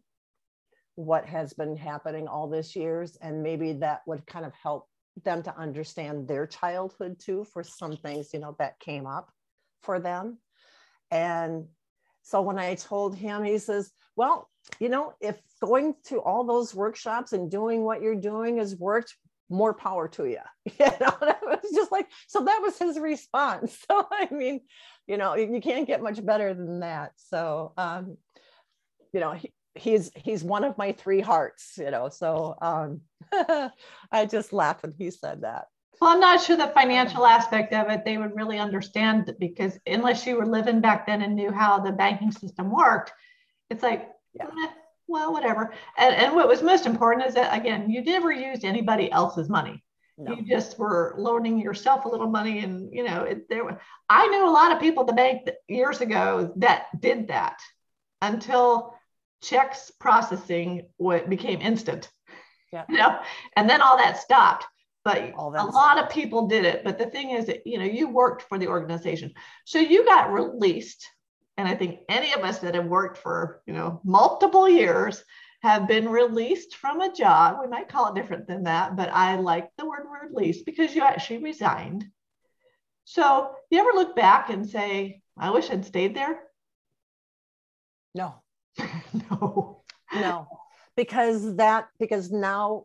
[0.94, 4.86] what has been happening all this years and maybe that would kind of help
[5.24, 9.30] them to understand their childhood too for some things you know that came up
[9.82, 10.38] for them
[11.10, 11.66] and
[12.22, 14.48] so when I told him, he says, Well,
[14.78, 19.14] you know, if going to all those workshops and doing what you're doing has worked,
[19.50, 20.38] more power to you.
[20.78, 23.76] You know, it was just like, so that was his response.
[23.90, 24.60] So, I mean,
[25.06, 27.12] you know, you can't get much better than that.
[27.16, 28.16] So, um,
[29.12, 33.00] you know, he, he's he's one of my three hearts you know so um
[34.12, 35.66] i just laughed when he said that
[36.00, 40.26] well i'm not sure the financial aspect of it they would really understand because unless
[40.26, 43.12] you were living back then and knew how the banking system worked
[43.70, 44.46] it's like yeah.
[44.46, 44.68] eh,
[45.10, 49.10] well whatever and, and what was most important is that again you never used anybody
[49.12, 49.82] else's money
[50.16, 50.34] no.
[50.34, 54.48] you just were loaning yourself a little money and you know it, there i knew
[54.48, 57.58] a lot of people at the bank years ago that did that
[58.22, 58.94] until
[59.42, 62.10] checks processing what became instant.
[62.72, 62.84] Yeah.
[62.88, 63.18] You know?
[63.56, 64.66] And then all that stopped.
[65.02, 66.84] But a lot of people did it.
[66.84, 69.32] But the thing is that you know you worked for the organization.
[69.64, 71.08] So you got released.
[71.60, 75.22] And I think any of us that have worked for you know multiple years
[75.62, 77.58] have been released from a job.
[77.60, 81.02] We might call it different than that, but I like the word released because you
[81.02, 82.06] actually resigned.
[83.04, 86.40] So you ever look back and say, I wish I'd stayed there?
[88.14, 88.36] No.
[89.30, 89.82] no.
[90.14, 90.48] No.
[90.96, 92.84] Because that because now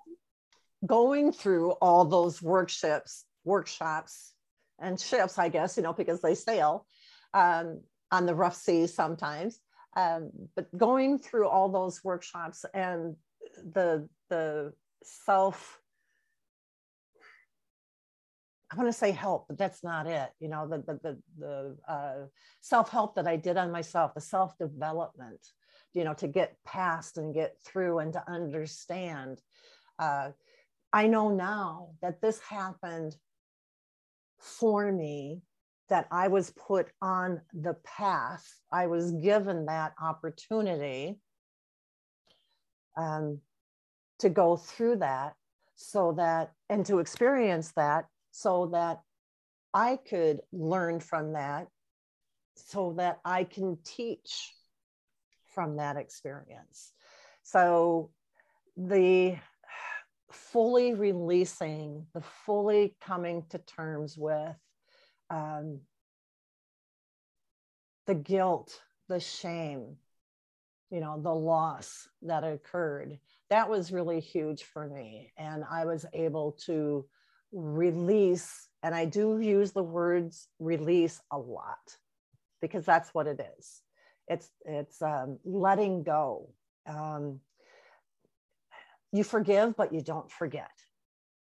[0.85, 4.33] going through all those workshops, workshops
[4.79, 6.85] and ships, I guess, you know, because they sail
[7.33, 7.79] um,
[8.11, 9.59] on the rough seas sometimes.
[9.95, 13.15] Um, but going through all those workshops and
[13.73, 15.79] the the self
[18.71, 20.29] I want to say help, but that's not it.
[20.39, 22.25] You know, the the the, the uh,
[22.61, 25.39] self help that I did on myself, the self development,
[25.93, 29.41] you know, to get past and get through and to understand.
[29.99, 30.31] Uh,
[30.91, 33.15] I know now that this happened
[34.39, 35.41] for me,
[35.89, 38.45] that I was put on the path.
[38.71, 41.19] I was given that opportunity
[42.97, 43.39] um,
[44.19, 45.33] to go through that
[45.75, 49.01] so that, and to experience that so that
[49.73, 51.67] I could learn from that,
[52.55, 54.53] so that I can teach
[55.53, 56.91] from that experience.
[57.43, 58.11] So
[58.75, 59.35] the
[60.31, 64.55] fully releasing, the fully coming to terms with
[65.35, 65.79] um,
[68.07, 68.79] the guilt,
[69.09, 69.97] the shame,
[70.89, 73.19] you know, the loss that occurred,
[73.49, 75.31] that was really huge for me.
[75.37, 77.05] And I was able to
[77.51, 81.97] release, and I do use the words release a lot
[82.61, 83.81] because that's what it is.
[84.27, 86.49] It's it's um, letting go.
[86.87, 87.39] Um,
[89.11, 90.71] you forgive, but you don't forget.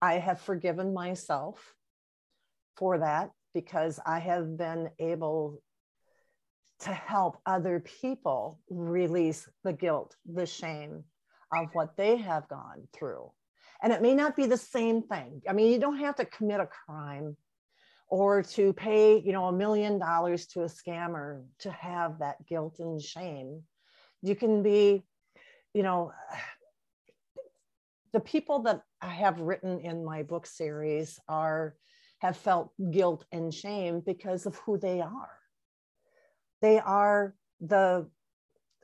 [0.01, 1.75] I have forgiven myself
[2.77, 5.63] for that because I have been able
[6.81, 11.05] to help other people release the guilt, the shame
[11.53, 13.31] of what they have gone through.
[13.83, 15.43] And it may not be the same thing.
[15.49, 17.37] I mean you don't have to commit a crime
[18.09, 22.77] or to pay you know a million dollars to a scammer to have that guilt
[22.79, 23.63] and shame.
[24.23, 25.05] You can be
[25.75, 26.13] you know
[28.13, 31.77] the people that i have written in my book series are
[32.21, 35.31] have felt guilt and shame because of who they are.
[36.63, 38.09] They are the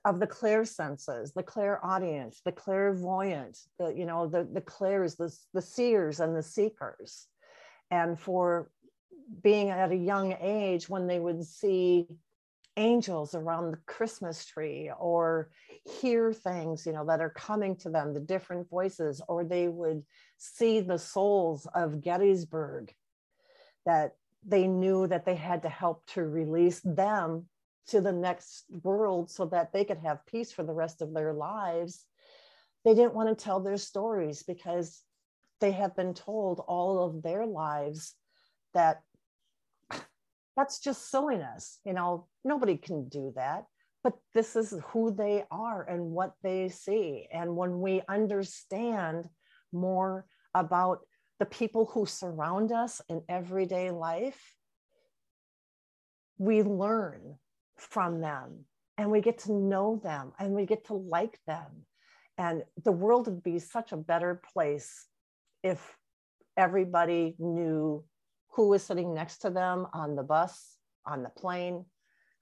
[0.05, 5.35] of the clair senses, the clairaudience, the clairvoyant, the you know the the clairs, the
[5.53, 7.27] the seers and the seekers,
[7.91, 8.71] and for
[9.43, 12.07] being at a young age when they would see
[12.79, 15.51] angels around the Christmas tree or
[16.01, 20.03] hear things you know that are coming to them, the different voices, or they would
[20.39, 22.95] see the souls of Gettysburg
[23.87, 24.13] that
[24.47, 27.47] they knew that they had to help to release them
[27.89, 31.33] to the next world so that they could have peace for the rest of their
[31.33, 32.05] lives.
[32.85, 35.03] They didn't want to tell their stories because
[35.61, 38.15] they have been told all of their lives
[38.75, 39.03] that
[40.57, 43.65] that's just silliness you know nobody can do that.
[44.03, 47.27] But this is who they are and what they see.
[47.33, 49.29] And when we understand
[49.73, 51.01] more about
[51.39, 54.57] the people who surround us in everyday life
[56.39, 57.37] we learn
[57.77, 58.65] from them
[58.99, 61.85] and we get to know them and we get to like them.
[62.39, 65.07] And the world would be such a better place
[65.63, 65.97] if
[66.57, 68.05] everybody knew
[68.51, 70.77] who was sitting next to them on the bus,
[71.07, 71.85] on the plane,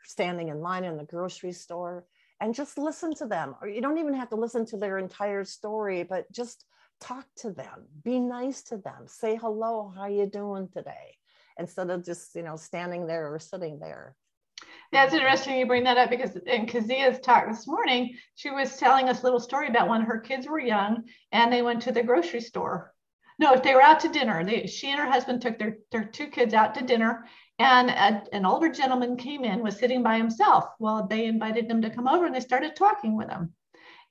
[0.04, 2.06] standing in line in the grocery store,
[2.40, 3.54] and just listen to them.
[3.60, 6.64] Or you don't even have to listen to their entire story, but just
[7.00, 11.16] talk to them, be nice to them, say hello, how you doing today?
[11.58, 14.16] Instead of just, you know, standing there or sitting there
[14.92, 19.08] That's interesting you bring that up because in Kazia's talk this morning, she was telling
[19.08, 22.02] us a little story about when her kids were young and they went to the
[22.02, 22.92] grocery store.
[23.38, 26.04] No, if they were out to dinner, they, she and her husband took their, their
[26.04, 27.26] two kids out to dinner
[27.58, 30.66] and a, an older gentleman came in, was sitting by himself.
[30.78, 33.52] Well, they invited him to come over and they started talking with him.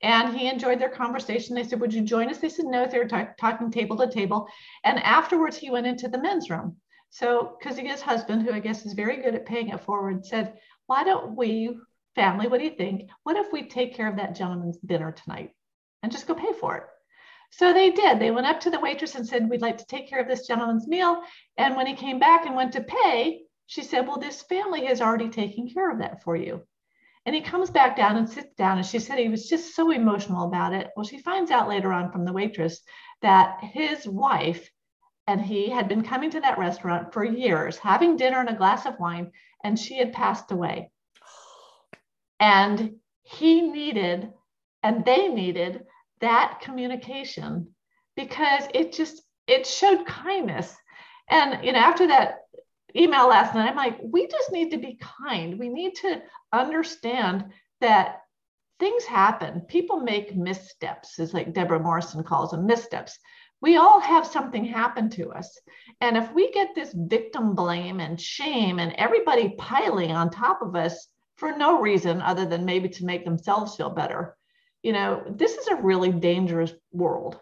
[0.03, 1.55] And he enjoyed their conversation.
[1.55, 2.37] They said, Would you join us?
[2.37, 4.47] They said, No, they were t- talking table to table.
[4.83, 6.75] And afterwards, he went into the men's room.
[7.09, 11.03] So, his husband, who I guess is very good at paying it forward, said, why
[11.03, 11.77] don't we,
[12.15, 13.09] family, what do you think?
[13.23, 15.51] What if we take care of that gentleman's dinner tonight
[16.01, 16.83] and just go pay for it?
[17.51, 18.19] So they did.
[18.19, 20.47] They went up to the waitress and said, We'd like to take care of this
[20.47, 21.21] gentleman's meal.
[21.57, 25.01] And when he came back and went to pay, she said, Well, this family has
[25.01, 26.63] already taken care of that for you.
[27.26, 28.78] And he comes back down and sits down.
[28.78, 30.89] And she said he was just so emotional about it.
[30.95, 32.82] Well, she finds out later on from the waitress
[33.21, 34.69] that his wife
[35.28, 38.86] and he had been coming to that restaurant for years, having dinner and a glass
[38.86, 39.32] of wine,
[39.63, 40.91] and she had passed away.
[42.39, 44.34] And he needed,
[44.82, 45.86] and they needed
[46.19, 47.74] that communication
[48.15, 50.76] because it just it showed kindness.
[51.30, 52.39] And you know, after that
[52.95, 55.59] email last night, I'm like, we just need to be kind.
[55.59, 56.21] We need to
[56.51, 57.45] understand
[57.81, 58.21] that
[58.79, 59.61] things happen.
[59.61, 63.17] People make missteps, is like Deborah Morrison calls them missteps
[63.63, 65.57] we all have something happen to us.
[66.01, 70.75] And if we get this victim blame and shame and everybody piling on top of
[70.75, 74.35] us for no reason other than maybe to make themselves feel better,
[74.83, 77.39] you know, this is a really dangerous world.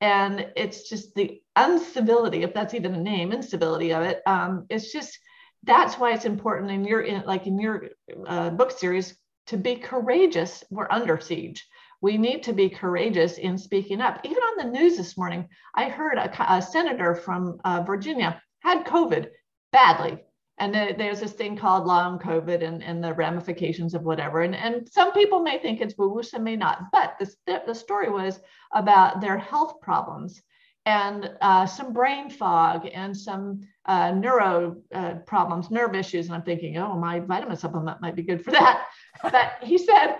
[0.00, 4.22] And it's just the uncivility, if that's even a name, instability of it.
[4.26, 5.18] Um, it's just
[5.64, 7.88] that's why it's important in your in, like in your
[8.26, 10.64] uh, book series to be courageous.
[10.70, 11.66] We're under siege
[12.00, 14.20] we need to be courageous in speaking up.
[14.24, 18.86] Even on the news this morning, I heard a, a senator from uh, Virginia had
[18.86, 19.28] COVID
[19.72, 20.18] badly.
[20.58, 24.42] And there's this thing called long COVID and, and the ramifications of whatever.
[24.42, 26.82] And, and some people may think it's woo woo, some may not.
[26.92, 28.40] But the, the story was
[28.74, 30.42] about their health problems
[30.86, 36.26] and uh, some brain fog and some uh, neuro uh, problems, nerve issues.
[36.26, 38.86] And I'm thinking, oh, my vitamin supplement might be good for that.
[39.22, 40.18] But he said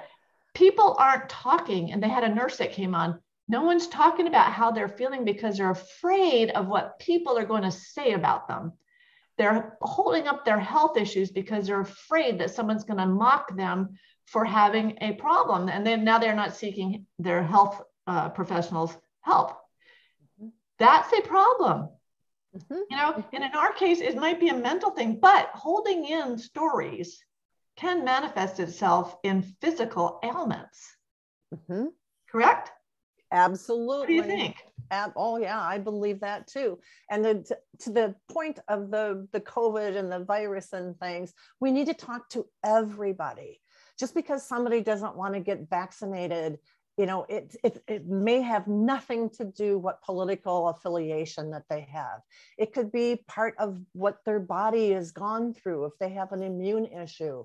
[0.55, 1.93] people aren't talking.
[1.93, 3.19] And they had a nurse that came on.
[3.49, 7.63] No one's talking about how they're feeling because they're afraid of what people are going
[7.63, 8.73] to say about them.
[9.39, 13.97] They're holding up their health issues because they're afraid that someone's going to mock them
[14.27, 15.69] for having a problem.
[15.69, 19.57] And then now they're not seeking their health uh, professionals' help.
[20.81, 21.91] That's a problem.
[22.57, 22.81] Mm-hmm.
[22.91, 26.37] You know, and in our case, it might be a mental thing, but holding in
[26.37, 27.23] stories
[27.77, 30.97] can manifest itself in physical ailments.
[31.55, 31.87] Mm-hmm.
[32.29, 32.73] Correct?
[33.31, 34.19] Absolutely.
[34.19, 34.57] What do you think?
[35.15, 36.81] Oh yeah, I believe that too.
[37.11, 41.71] And the, to the point of the the COVID and the virus and things, we
[41.71, 43.61] need to talk to everybody.
[43.99, 46.59] Just because somebody doesn't want to get vaccinated,
[47.01, 51.89] you know, it, it, it may have nothing to do what political affiliation that they
[51.91, 52.21] have.
[52.59, 56.43] It could be part of what their body has gone through if they have an
[56.43, 57.45] immune issue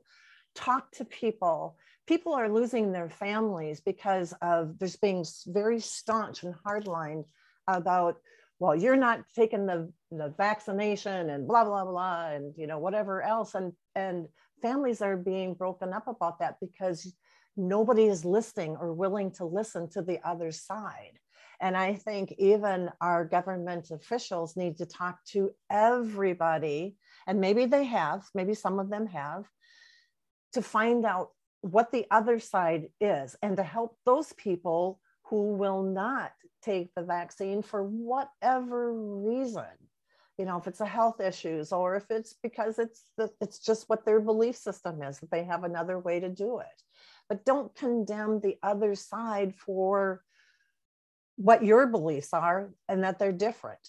[0.55, 1.77] talk to people.
[2.05, 7.23] People are losing their families because of there's being very staunch and hardline
[7.67, 8.17] about,
[8.59, 13.21] well, you're not taking the, the vaccination and blah, blah, blah, and you know, whatever
[13.21, 13.55] else.
[13.55, 14.27] And and
[14.61, 17.13] families are being broken up about that because
[17.57, 21.19] nobody is listening or willing to listen to the other side.
[21.61, 26.97] And I think even our government officials need to talk to everybody.
[27.27, 29.45] And maybe they have, maybe some of them have,
[30.53, 31.29] to find out
[31.61, 36.31] what the other side is and to help those people who will not
[36.61, 39.65] take the vaccine for whatever reason
[40.37, 43.87] you know if it's a health issues or if it's because it's the, it's just
[43.87, 46.83] what their belief system is that they have another way to do it
[47.29, 50.21] but don't condemn the other side for
[51.37, 53.79] what your beliefs are and that they're different.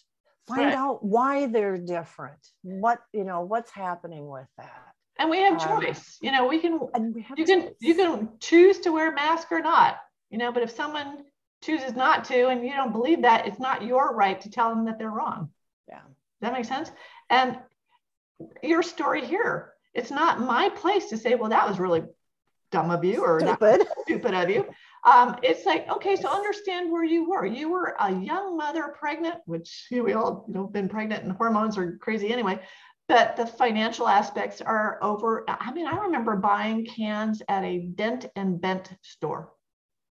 [0.49, 0.75] Find right.
[0.75, 2.39] out why they're different.
[2.63, 4.93] What you know what's happening with that?
[5.19, 6.79] And we have um, choice you know we can
[7.15, 7.75] we you can choice.
[7.81, 9.97] you can choose to wear a mask or not
[10.31, 11.25] you know but if someone
[11.63, 14.85] chooses not to and you don't believe that it's not your right to tell them
[14.85, 15.51] that they're wrong.
[15.89, 16.01] Yeah.
[16.01, 16.91] Does that makes sense?
[17.31, 17.59] And
[18.63, 22.03] your story here it's not my place to say well that was really
[22.73, 24.67] dumb of you or stupid, stupid of you
[25.05, 29.37] um, it's like okay so understand where you were you were a young mother pregnant
[29.47, 32.61] which we all you know been pregnant and hormones are crazy anyway
[33.09, 35.45] but the financial aspects are over.
[35.49, 39.53] I mean, I remember buying cans at a dent and bent store.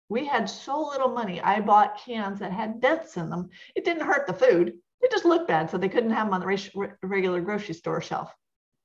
[0.08, 1.42] We had so little money.
[1.42, 3.50] I bought cans that had dents in them.
[3.76, 4.74] It didn't hurt the food.
[5.02, 8.34] It just looked bad, so they couldn't have them on the regular grocery store shelf.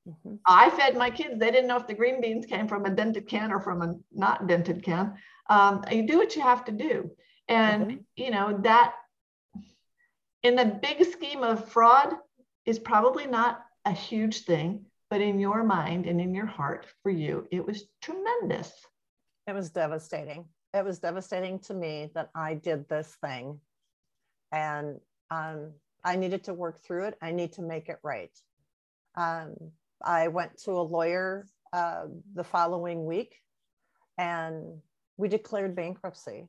[0.08, 0.36] Mm-hmm.
[0.46, 1.38] I fed my kids.
[1.38, 3.94] They didn't know if the green beans came from a dented can or from a
[4.12, 5.14] not dented can.
[5.48, 7.10] Um, you do what you have to do.
[7.48, 7.96] And, mm-hmm.
[8.16, 8.94] you know, that
[10.42, 12.14] in the big scheme of fraud
[12.64, 17.10] is probably not a huge thing, but in your mind and in your heart for
[17.10, 18.72] you, it was tremendous.
[19.46, 20.44] It was devastating.
[20.72, 23.58] It was devastating to me that I did this thing.
[24.52, 25.72] And um,
[26.04, 27.18] I needed to work through it.
[27.20, 28.30] I need to make it right.
[29.16, 29.56] Um,
[30.02, 33.36] I went to a lawyer uh, the following week
[34.18, 34.80] and
[35.16, 36.46] we declared bankruptcy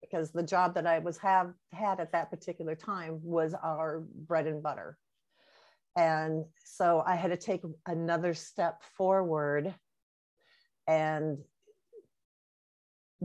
[0.00, 4.46] because the job that I was have had at that particular time was our bread
[4.46, 4.96] and butter.
[5.96, 9.74] And so I had to take another step forward
[10.86, 11.38] and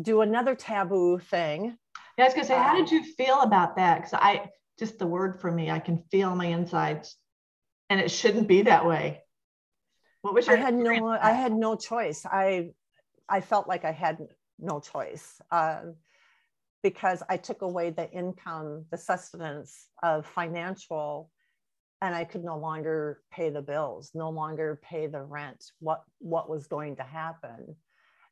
[0.02, 1.78] do another taboo thing.
[2.18, 3.98] Yeah, I was gonna say, how did um, you feel about that?
[3.98, 4.50] Because I
[4.80, 7.16] just the word for me, I can feel my insides,
[7.90, 9.23] and it shouldn't be that way.
[10.24, 10.58] What was your?
[10.58, 11.10] I had no.
[11.10, 12.26] I had no choice.
[12.26, 12.70] I,
[13.30, 14.18] I felt like I had
[14.58, 15.96] no choice um,
[16.82, 21.30] because I took away the income, the sustenance of financial,
[22.02, 25.72] and I could no longer pay the bills, no longer pay the rent.
[25.80, 27.76] What what was going to happen?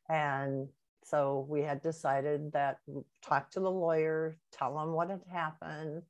[0.08, 0.68] And
[1.04, 2.78] so we had decided that
[3.22, 6.02] talk to the lawyer, tell them what had happened,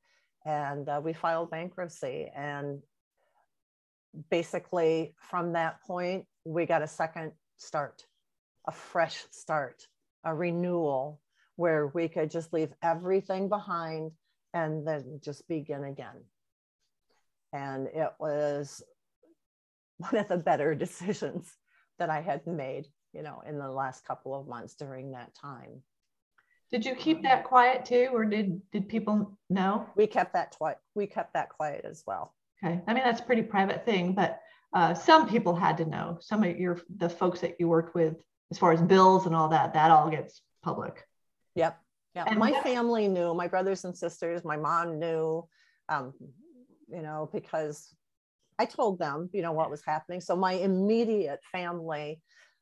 [0.47, 2.31] and uh, we filed bankruptcy.
[2.37, 2.83] And
[4.31, 8.05] basically, from that point, we got a second start,
[8.67, 9.87] a fresh start,
[10.25, 11.21] a renewal
[11.57, 14.13] where we could just leave everything behind
[14.55, 16.25] and then just begin again.
[17.53, 18.83] And it was
[19.99, 21.53] one of the better decisions
[21.99, 25.83] that I had made you know, in the last couple of months during that time.
[26.71, 29.87] Did you keep um, that quiet too, or did did people know?
[29.95, 30.79] We kept that quiet.
[30.95, 32.35] We kept that quiet as well.
[32.65, 34.41] Okay, I mean that's a pretty private thing, but
[34.75, 36.19] uh, some people had to know.
[36.21, 38.15] Some of your the folks that you worked with,
[38.51, 41.07] as far as bills and all that, that all gets public.
[41.55, 41.79] Yep.
[42.15, 42.25] Yeah.
[42.27, 43.35] And my family knew.
[43.35, 44.45] My brothers and sisters.
[44.45, 45.47] My mom knew.
[45.89, 46.15] Um,
[46.89, 47.95] you know, because
[48.59, 50.21] I told them, you know, what was happening.
[50.21, 52.21] So my immediate family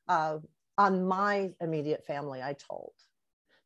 [0.09, 0.39] uh,
[0.79, 2.93] on my immediate family, I told.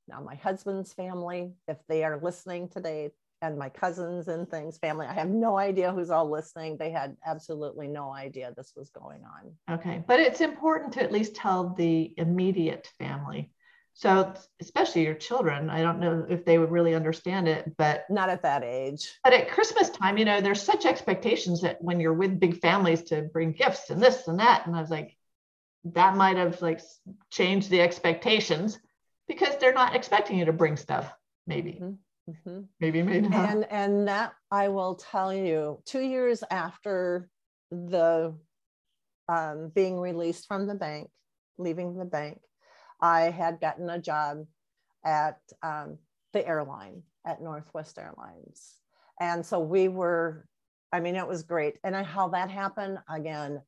[0.09, 3.11] Now, my husband's family, if they are listening today,
[3.43, 6.77] and my cousins and things, family, I have no idea who's all listening.
[6.77, 9.79] They had absolutely no idea this was going on.
[9.79, 10.03] Okay.
[10.07, 13.51] But it's important to at least tell the immediate family.
[13.97, 18.29] So, especially your children, I don't know if they would really understand it, but not
[18.29, 19.13] at that age.
[19.23, 23.03] But at Christmas time, you know, there's such expectations that when you're with big families
[23.05, 24.67] to bring gifts and this and that.
[24.67, 25.17] And I was like,
[25.85, 26.81] that might have like
[27.31, 28.81] changed the expectations
[29.29, 31.13] because they're not expecting you to bring stuff
[31.47, 31.93] maybe mm-hmm.
[32.29, 32.61] Mm-hmm.
[32.81, 33.51] maybe maybe not.
[33.51, 37.29] and and that i will tell you two years after
[37.71, 38.35] the
[39.29, 41.09] um, being released from the bank
[41.59, 42.41] leaving the bank
[43.01, 44.45] i had gotten a job
[45.05, 45.99] at um,
[46.33, 48.75] the airline at northwest airlines
[49.21, 50.47] and so we were
[50.93, 53.61] i mean it was great and I, how that happened again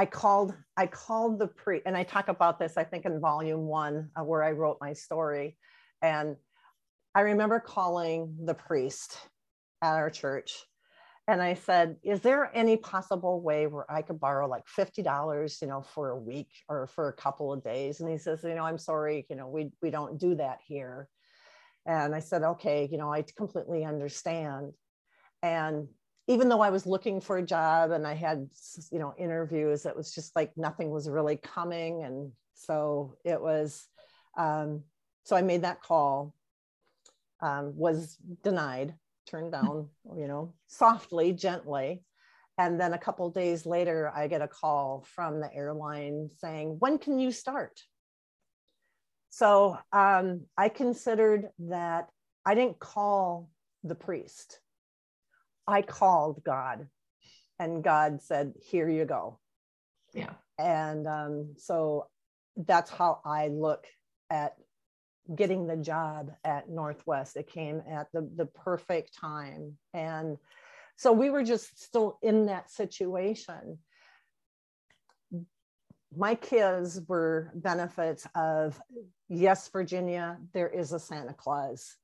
[0.00, 3.66] I called I called the pre and I talk about this I think in volume
[3.66, 5.58] one uh, where I wrote my story
[6.00, 6.36] and
[7.14, 9.18] I remember calling the priest
[9.82, 10.64] at our church
[11.26, 15.68] and I said is there any possible way where I could borrow like $50 you
[15.68, 18.00] know for a week or for a couple of days?
[18.00, 21.08] And he says you know I'm sorry you know we we don't do that here.
[21.86, 24.72] And I said okay you know I completely understand.
[25.42, 25.88] And
[26.30, 28.48] even though I was looking for a job and I had,
[28.92, 32.04] you know, interviews, it was just like nothing was really coming.
[32.04, 33.88] And so it was,
[34.38, 34.84] um,
[35.24, 36.32] so I made that call,
[37.42, 38.94] um, was denied,
[39.26, 42.02] turned down, you know, softly, gently.
[42.58, 46.98] And then a couple days later, I get a call from the airline saying, when
[46.98, 47.80] can you start?
[49.30, 52.08] So um, I considered that
[52.44, 53.48] I didn't call
[53.84, 54.60] the priest.
[55.66, 56.88] I called God
[57.58, 59.38] and God said, Here you go.
[60.12, 60.32] Yeah.
[60.58, 62.08] And um, so
[62.56, 63.86] that's how I look
[64.30, 64.54] at
[65.34, 67.36] getting the job at Northwest.
[67.36, 69.76] It came at the, the perfect time.
[69.94, 70.36] And
[70.96, 73.78] so we were just still in that situation.
[76.16, 78.80] My kids were benefits of
[79.28, 81.96] yes, Virginia, there is a Santa Claus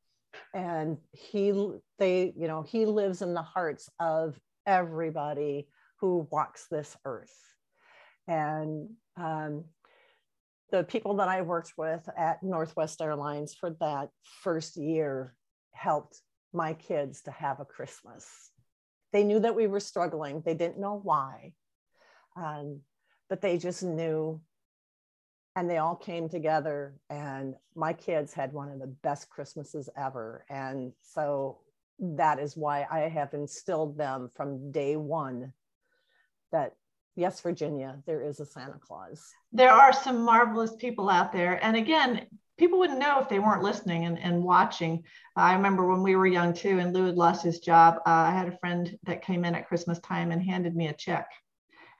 [0.55, 1.53] and he
[1.99, 5.69] they you know he lives in the hearts of everybody
[6.01, 7.35] who walks this earth
[8.29, 9.65] and um,
[10.71, 14.09] the people that i worked with at northwest airlines for that
[14.43, 15.35] first year
[15.73, 16.21] helped
[16.53, 18.51] my kids to have a christmas.
[19.13, 20.43] They knew that we were struggling.
[20.45, 21.53] They didn't know why
[22.37, 22.81] Um,
[23.29, 24.41] but they just knew
[25.57, 30.45] and they all came together and my kids had one of the best christmases ever.
[30.51, 31.61] And so
[31.99, 35.53] that is why i have instilled them from day one
[36.53, 36.75] that
[37.17, 41.77] yes virginia there is a santa claus there are some marvelous people out there and
[41.77, 42.27] again
[42.59, 45.03] people wouldn't know if they weren't listening and, and watching
[45.35, 48.31] i remember when we were young too and lou had lost his job uh, i
[48.31, 51.27] had a friend that came in at christmas time and handed me a check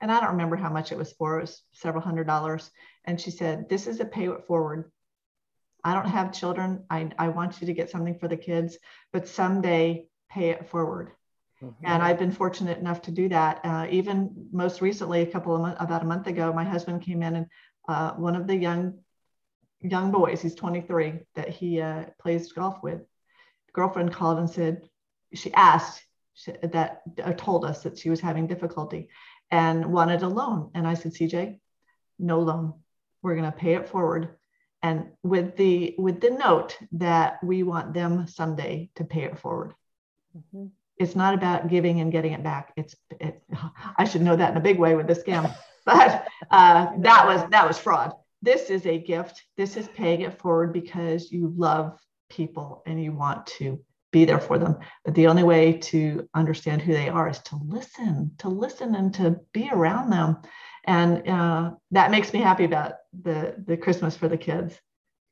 [0.01, 1.39] and I don't remember how much it was for.
[1.39, 2.71] It was several hundred dollars.
[3.05, 4.91] And she said, This is a pay it forward.
[5.83, 6.85] I don't have children.
[6.91, 8.77] I, I want you to get something for the kids,
[9.13, 11.13] but someday pay it forward.
[11.63, 11.87] Mm-hmm.
[11.87, 13.61] And I've been fortunate enough to do that.
[13.65, 17.23] Uh, even most recently, a couple of months, about a month ago, my husband came
[17.23, 17.47] in and
[17.89, 18.99] uh, one of the young
[19.81, 23.03] young boys, he's 23, that he uh, plays golf with,
[23.73, 24.83] girlfriend called and said,
[25.35, 26.03] she asked
[26.35, 29.09] she, that uh, told us that she was having difficulty
[29.51, 30.71] and wanted a loan.
[30.75, 31.61] And I said, CJ,
[32.19, 32.75] no loan.
[33.23, 34.37] We're going to pay it forward.
[34.83, 39.75] And with the with the note that we want them someday to pay it forward.
[40.37, 40.67] Mm-hmm.
[40.99, 42.73] It's not about giving and getting it back.
[42.77, 43.43] It's it,
[43.97, 47.49] I should know that in a big way with this scam, but uh, that was
[47.51, 48.13] that was fraud.
[48.43, 49.43] This is a gift.
[49.57, 53.81] This is paying it forward because you love people and you want to
[54.13, 54.79] be there for them.
[55.05, 59.13] But the only way to understand who they are is to listen, to listen and
[59.15, 60.39] to be around them.
[60.85, 64.79] And uh, that makes me happy about the, the Christmas for the kids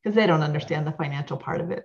[0.03, 1.85] because they don't understand the financial part of it.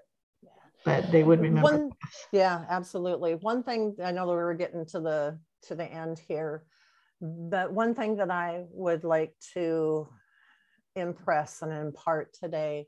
[0.86, 1.72] But they would remember.
[1.72, 1.92] One,
[2.32, 3.36] yeah, absolutely.
[3.36, 6.64] One thing I know that we were getting to the to the end here,
[7.22, 10.08] but one thing that I would like to
[10.96, 12.88] impress and impart today,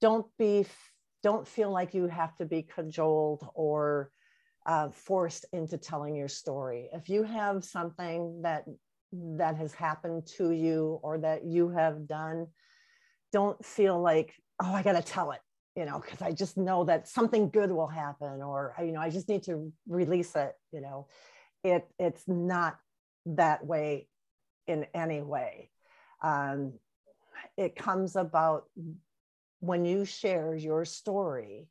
[0.00, 0.66] don't be
[1.22, 4.10] don't feel like you have to be cajoled or
[4.64, 6.88] uh, forced into telling your story.
[6.92, 8.64] If you have something that
[9.12, 12.48] that has happened to you or that you have done,
[13.32, 15.40] don't feel like, oh, I got to tell it,
[15.76, 19.10] you know, because I just know that something good will happen, or you know, I
[19.10, 20.54] just need to release it.
[20.72, 21.06] You know,
[21.62, 22.78] it it's not
[23.26, 24.08] that way
[24.66, 25.70] in any way.
[26.22, 26.72] Um,
[27.56, 28.64] it comes about
[29.60, 31.68] when you share your story,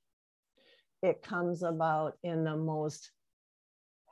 [1.01, 3.12] it comes about in the most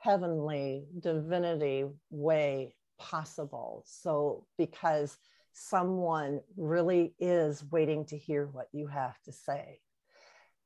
[0.00, 3.84] heavenly divinity way possible.
[3.86, 5.16] So, because
[5.52, 9.78] someone really is waiting to hear what you have to say,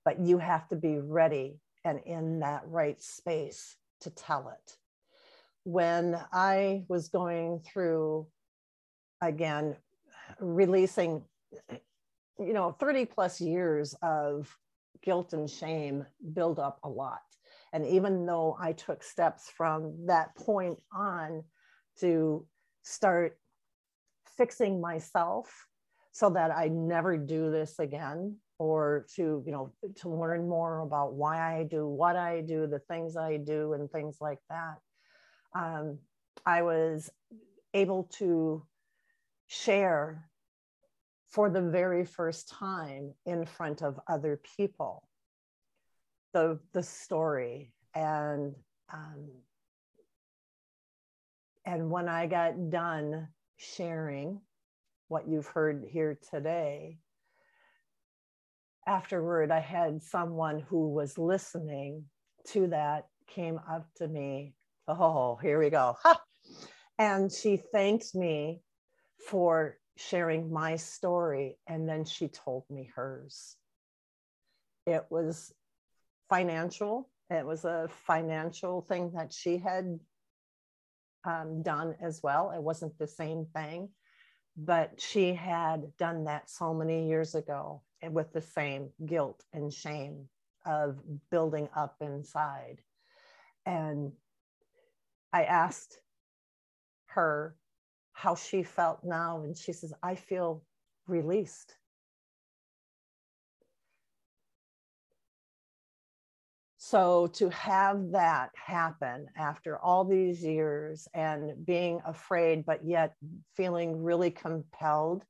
[0.08, 4.78] but you have to be ready and in that right space to tell it.
[5.64, 8.26] When I was going through,
[9.20, 9.76] again,
[10.40, 11.24] releasing
[12.38, 14.48] you know 30 plus years of
[15.02, 17.20] guilt and shame build up a lot
[17.72, 21.42] and even though i took steps from that point on
[21.98, 22.46] to
[22.82, 23.38] start
[24.36, 25.66] fixing myself
[26.12, 31.14] so that i never do this again or to you know to learn more about
[31.14, 34.78] why i do what i do the things i do and things like that
[35.54, 35.98] um,
[36.44, 37.10] i was
[37.74, 38.64] able to
[39.46, 40.28] share
[41.28, 45.08] for the very first time in front of other people
[46.32, 47.72] the the story.
[47.94, 48.54] And
[48.92, 49.28] um,
[51.64, 54.40] and when i got done sharing
[55.08, 56.98] what you've heard here today
[58.88, 62.04] afterward i had someone who was listening
[62.52, 64.54] to that came up to me.
[64.86, 65.96] Oh here we go.
[66.02, 66.20] Ha!
[66.98, 68.62] and she thanked me
[69.28, 73.56] for sharing my story and then she told me hers.
[74.86, 75.52] It was
[76.30, 77.10] financial.
[77.30, 80.00] It was a financial thing that she had
[81.24, 82.52] um, done as well.
[82.52, 83.90] It wasn't the same thing
[84.60, 89.72] but she had done that so many years ago and with the same guilt and
[89.72, 90.28] shame
[90.66, 90.98] of
[91.30, 92.78] building up inside
[93.66, 94.12] and
[95.32, 96.00] i asked
[97.06, 97.56] her
[98.18, 99.42] how she felt now.
[99.42, 100.64] And she says, I feel
[101.06, 101.76] released.
[106.78, 113.14] So to have that happen after all these years and being afraid, but yet
[113.54, 115.24] feeling really compelled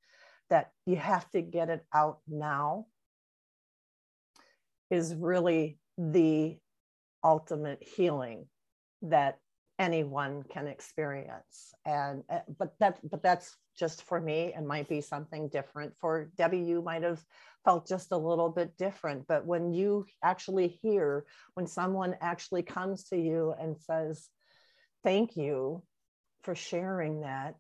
[0.51, 2.87] that you have to get it out now
[4.91, 6.57] is really the
[7.23, 8.47] ultimate healing
[9.03, 9.39] that
[9.79, 11.75] anyone can experience.
[11.85, 14.53] And uh, but that but that's just for me.
[14.55, 16.59] And might be something different for debbie.
[16.59, 17.23] You might have
[17.65, 19.27] felt just a little bit different.
[19.29, 21.25] But when you actually hear
[21.55, 24.29] when someone actually comes to you and says
[25.05, 25.83] thank you
[26.43, 27.55] for sharing that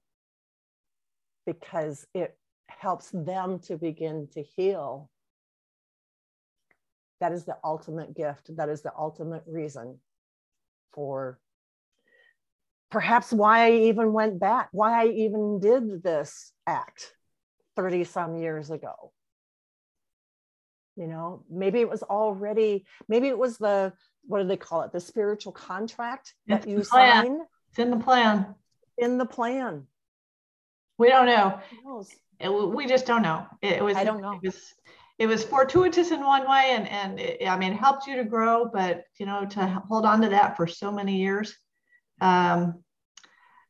[1.46, 2.36] because it
[2.68, 5.10] helps them to begin to heal.
[7.20, 8.56] That is the ultimate gift.
[8.56, 9.98] That is the ultimate reason
[10.92, 11.38] for
[12.90, 17.12] perhaps why I even went back, why I even did this act
[17.76, 19.12] 30 some years ago.
[20.96, 23.92] You know, maybe it was already, maybe it was the,
[24.24, 24.92] what do they call it?
[24.92, 27.40] The spiritual contract It's that you sign
[27.70, 28.54] It's in the plan.
[28.96, 29.86] in the plan.
[30.98, 31.60] We don't know.
[32.40, 33.46] It, we just don't know.
[33.62, 33.96] It, it was.
[33.96, 34.38] I don't know.
[34.42, 34.74] It was.
[35.18, 38.24] It was fortuitous in one way, and and it, I mean, it helped you to
[38.24, 38.70] grow.
[38.72, 41.56] But you know, to hold on to that for so many years,
[42.20, 42.84] um,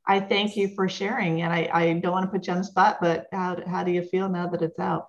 [0.06, 1.42] I thank you for sharing.
[1.42, 3.92] And I, I don't want to put you on the spot, but how how do
[3.92, 5.06] you feel now that it's out?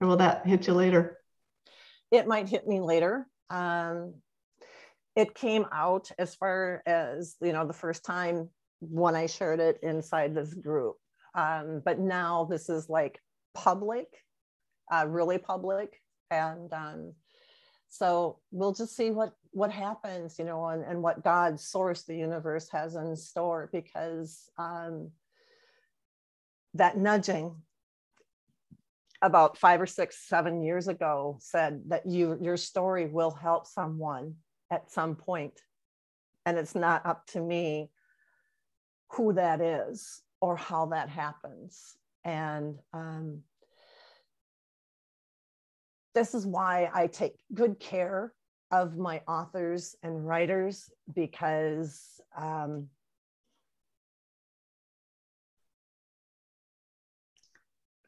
[0.00, 1.18] Or will that hit you later?
[2.10, 3.26] it might hit me later.
[3.50, 4.14] Um,
[5.14, 8.50] it came out as far as you know the first time
[8.80, 10.96] when I shared it inside this group,
[11.36, 13.20] um, but now this is like
[13.54, 14.06] public,
[14.92, 17.12] uh, really public, and um,
[17.88, 22.16] so we'll just see what what happens, you know, and, and what God's source, the
[22.16, 25.10] universe, has in store because um,
[26.74, 27.54] that nudging
[29.22, 34.34] about five or six, seven years ago said that you your story will help someone
[34.70, 35.16] at some.
[36.44, 37.90] And it's not up to me
[39.12, 41.96] who that is or how that happens.
[42.24, 43.42] And um,
[46.14, 48.32] this is why I take good care
[48.70, 52.88] of my authors and writers because um,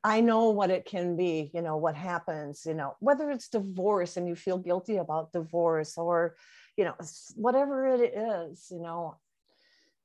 [0.03, 4.17] I know what it can be, you know, what happens, you know, whether it's divorce
[4.17, 6.37] and you feel guilty about divorce or,
[6.77, 6.95] you know,
[7.35, 9.19] whatever it is, you know,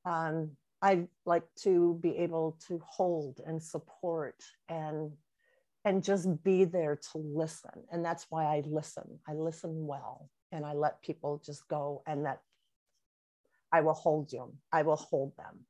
[0.04, 0.50] um,
[0.84, 4.36] I like to be able to hold and support
[4.68, 5.12] and
[5.86, 7.84] and just be there to listen.
[7.90, 9.18] And that's why I listen.
[9.28, 12.40] I listen well and I let people just go and that
[13.72, 14.52] I will hold you.
[14.72, 15.60] I will hold them.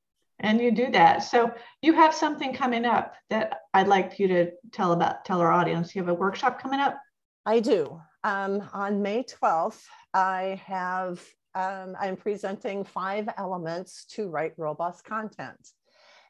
[0.40, 1.22] And you do that.
[1.22, 5.24] So you have something coming up that I'd like you to tell about.
[5.24, 5.94] Tell our audience.
[5.94, 6.98] You have a workshop coming up.
[7.46, 8.00] I do.
[8.24, 11.24] Um, on May 12th, I have,
[11.54, 15.68] um, I'm presenting five elements to write robust content.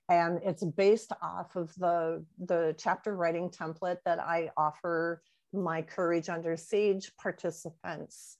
[0.08, 5.22] And it's based off of the, the chapter writing template that I offer
[5.52, 8.36] my Courage Under Siege participants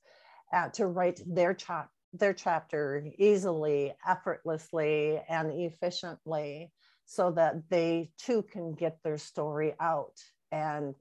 [0.53, 6.70] uh, to write their, cha- their chapter easily, effortlessly, and efficiently
[7.07, 10.20] so that they too can get their story out.
[10.53, 10.95] And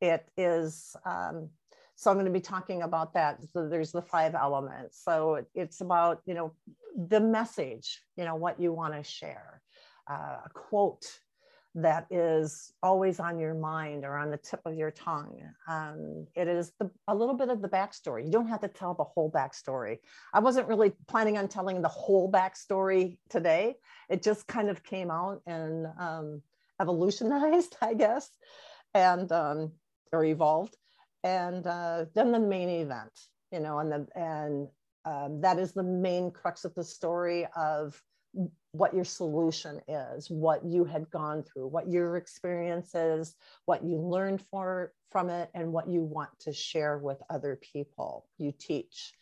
[0.00, 1.50] it is um,
[1.98, 5.02] so i'm going to be talking about that so there's the five elements.
[5.04, 6.52] So it's about you know
[6.96, 9.60] the message you know what you want to share.
[10.08, 11.06] Uh, a quote
[11.74, 15.38] that is always on your mind or on the tip of your tongue.
[15.68, 18.24] Um, it is the, a little bit of the backstory.
[18.24, 19.98] You don't have to tell the whole backstory.
[20.32, 23.76] I wasn't really planning on telling the whole backstory today.
[24.08, 26.42] It just kind of came out and um,
[26.80, 28.30] evolutionized i guess
[28.94, 29.72] and um,
[30.12, 30.76] or evolved
[31.24, 33.12] and uh, then the main event
[33.52, 34.68] you know and the and
[35.04, 38.00] um, that is the main crux of the story of
[38.72, 43.96] what your solution is what you had gone through what your experience is what you
[43.96, 49.12] learned for from it and what you want to share with other people you teach.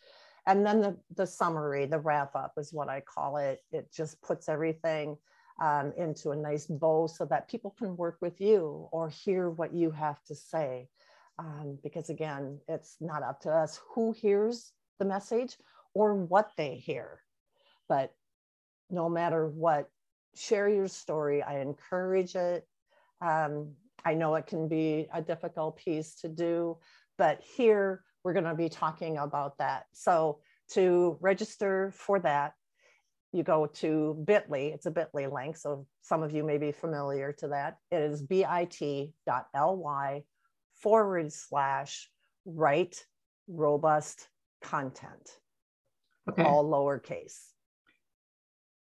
[0.45, 3.61] And then the, the summary the wrap up is what i call it.
[3.71, 5.17] It just puts everything
[5.61, 9.73] um, into a nice bow so that people can work with you or hear what
[9.73, 10.87] you have to say
[11.39, 15.57] um, because again it's not up to us who hears the message
[15.93, 17.21] or what they hear.
[17.87, 18.13] But
[18.89, 19.89] no matter what
[20.35, 21.41] share your story.
[21.41, 22.67] I encourage it.
[23.21, 23.73] Um,
[24.05, 26.77] i know it can be a difficult piece to do
[27.17, 29.85] but here we're going to be talking about that.
[29.93, 30.39] So
[30.71, 32.53] to register for that
[33.31, 34.71] you go to bit.ly.
[34.73, 37.77] It's a bit.ly link so some of you may be familiar to that.
[37.91, 39.13] It is bit.ly
[40.81, 42.09] forward slash
[42.45, 43.05] write
[43.47, 44.27] robust
[44.61, 45.29] content
[46.29, 46.43] Okay.
[46.43, 47.39] all lowercase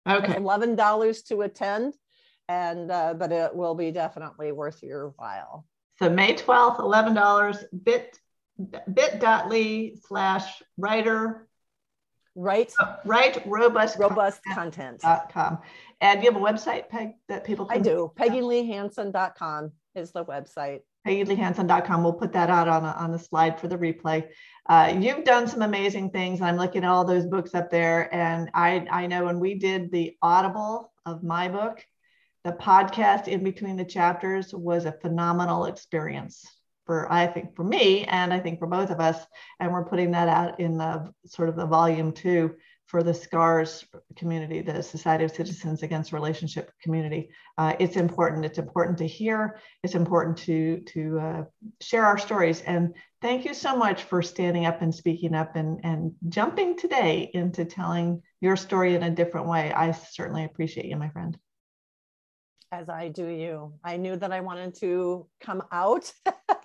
[0.08, 0.36] Okay.
[0.36, 1.94] eleven dollars to attend,
[2.48, 5.66] and uh, but it will be definitely worth your while.
[6.00, 8.20] So May 12th, $11, bit
[8.92, 11.48] bit.ly slash writer,
[12.34, 12.74] Right,
[13.06, 15.02] write robust robust content.
[15.30, 15.60] com.
[16.00, 18.12] And you have a website, Peg, that people can I do.
[18.18, 20.80] PeggyLeeHanson.com is the website.
[21.08, 22.04] PeggyLeeHanson.com.
[22.04, 24.28] We'll put that out on, a- on the slide for the replay.
[24.70, 26.42] Uh, you've done some amazing things.
[26.42, 28.14] I'm looking at all those books up there.
[28.14, 31.84] And I, I know when we did the Audible of my book,
[32.44, 36.46] The podcast in between the chapters was a phenomenal experience
[36.88, 39.20] for I think for me and I think for both of us.
[39.60, 42.56] And we're putting that out in the sort of the volume two
[42.92, 43.86] for the SCARS
[44.18, 47.30] community, the Society of Citizens Against Relationship community.
[47.58, 48.44] Uh, it's important.
[48.44, 49.58] It's important to hear.
[49.82, 51.44] It's important to to uh,
[51.80, 52.60] share our stories.
[52.62, 57.32] And thank you so much for standing up and speaking up and and jumping today
[57.34, 59.72] into telling your story in a different way.
[59.72, 61.38] I certainly appreciate you, my friend
[62.74, 63.74] as I do you.
[63.84, 66.12] I knew that I wanted to come out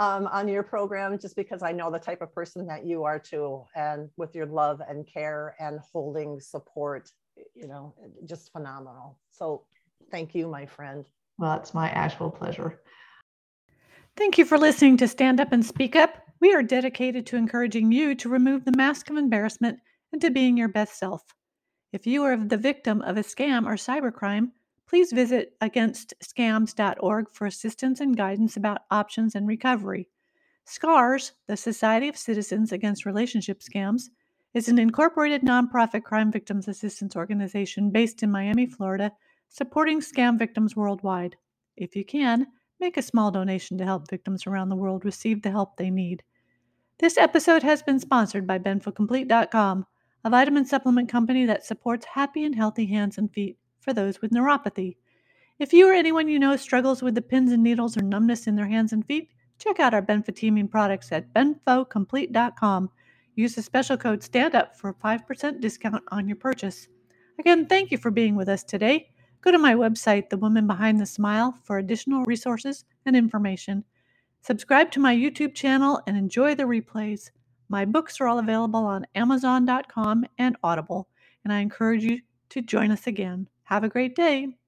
[0.00, 3.18] um, on your program just because I know the type of person that you are
[3.18, 7.10] too, and with your love and care and holding support,
[7.54, 7.94] you know,
[8.24, 9.18] just phenomenal.
[9.30, 9.66] So
[10.10, 11.06] thank you, my friend.
[11.38, 12.80] Well, it's my actual pleasure.
[14.16, 16.16] Thank you for listening to Stand Up and Speak Up.
[16.40, 19.80] We are dedicated to encouraging you to remove the mask of embarrassment
[20.12, 21.22] and to being your best self.
[21.92, 24.52] If you are the victim of a scam or cybercrime,
[24.90, 30.08] please visit againstscams.org for assistance and guidance about options and recovery.
[30.64, 34.10] SCARS, the Society of Citizens Against Relationship Scams,
[34.52, 39.12] is an incorporated nonprofit crime victims assistance organization based in Miami, Florida,
[39.48, 41.36] supporting scam victims worldwide.
[41.76, 42.48] If you can,
[42.80, 46.24] make a small donation to help victims around the world receive the help they need.
[46.98, 49.86] This episode has been sponsored by BenfoComplete.com,
[50.24, 54.30] a vitamin supplement company that supports happy and healthy hands and feet for those with
[54.30, 54.96] neuropathy.
[55.58, 58.56] If you or anyone you know struggles with the pins and needles or numbness in
[58.56, 62.90] their hands and feet, check out our benfotiamine products at benfocomplete.com.
[63.34, 66.88] Use the special code STANDUP for a 5% discount on your purchase.
[67.38, 69.10] Again, thank you for being with us today.
[69.42, 73.84] Go to my website, The Woman Behind the Smile, for additional resources and information.
[74.42, 77.30] Subscribe to my YouTube channel and enjoy the replays.
[77.68, 81.08] My books are all available on Amazon.com and Audible,
[81.44, 82.20] and I encourage you
[82.50, 83.48] to join us again.
[83.70, 84.59] Have a great day.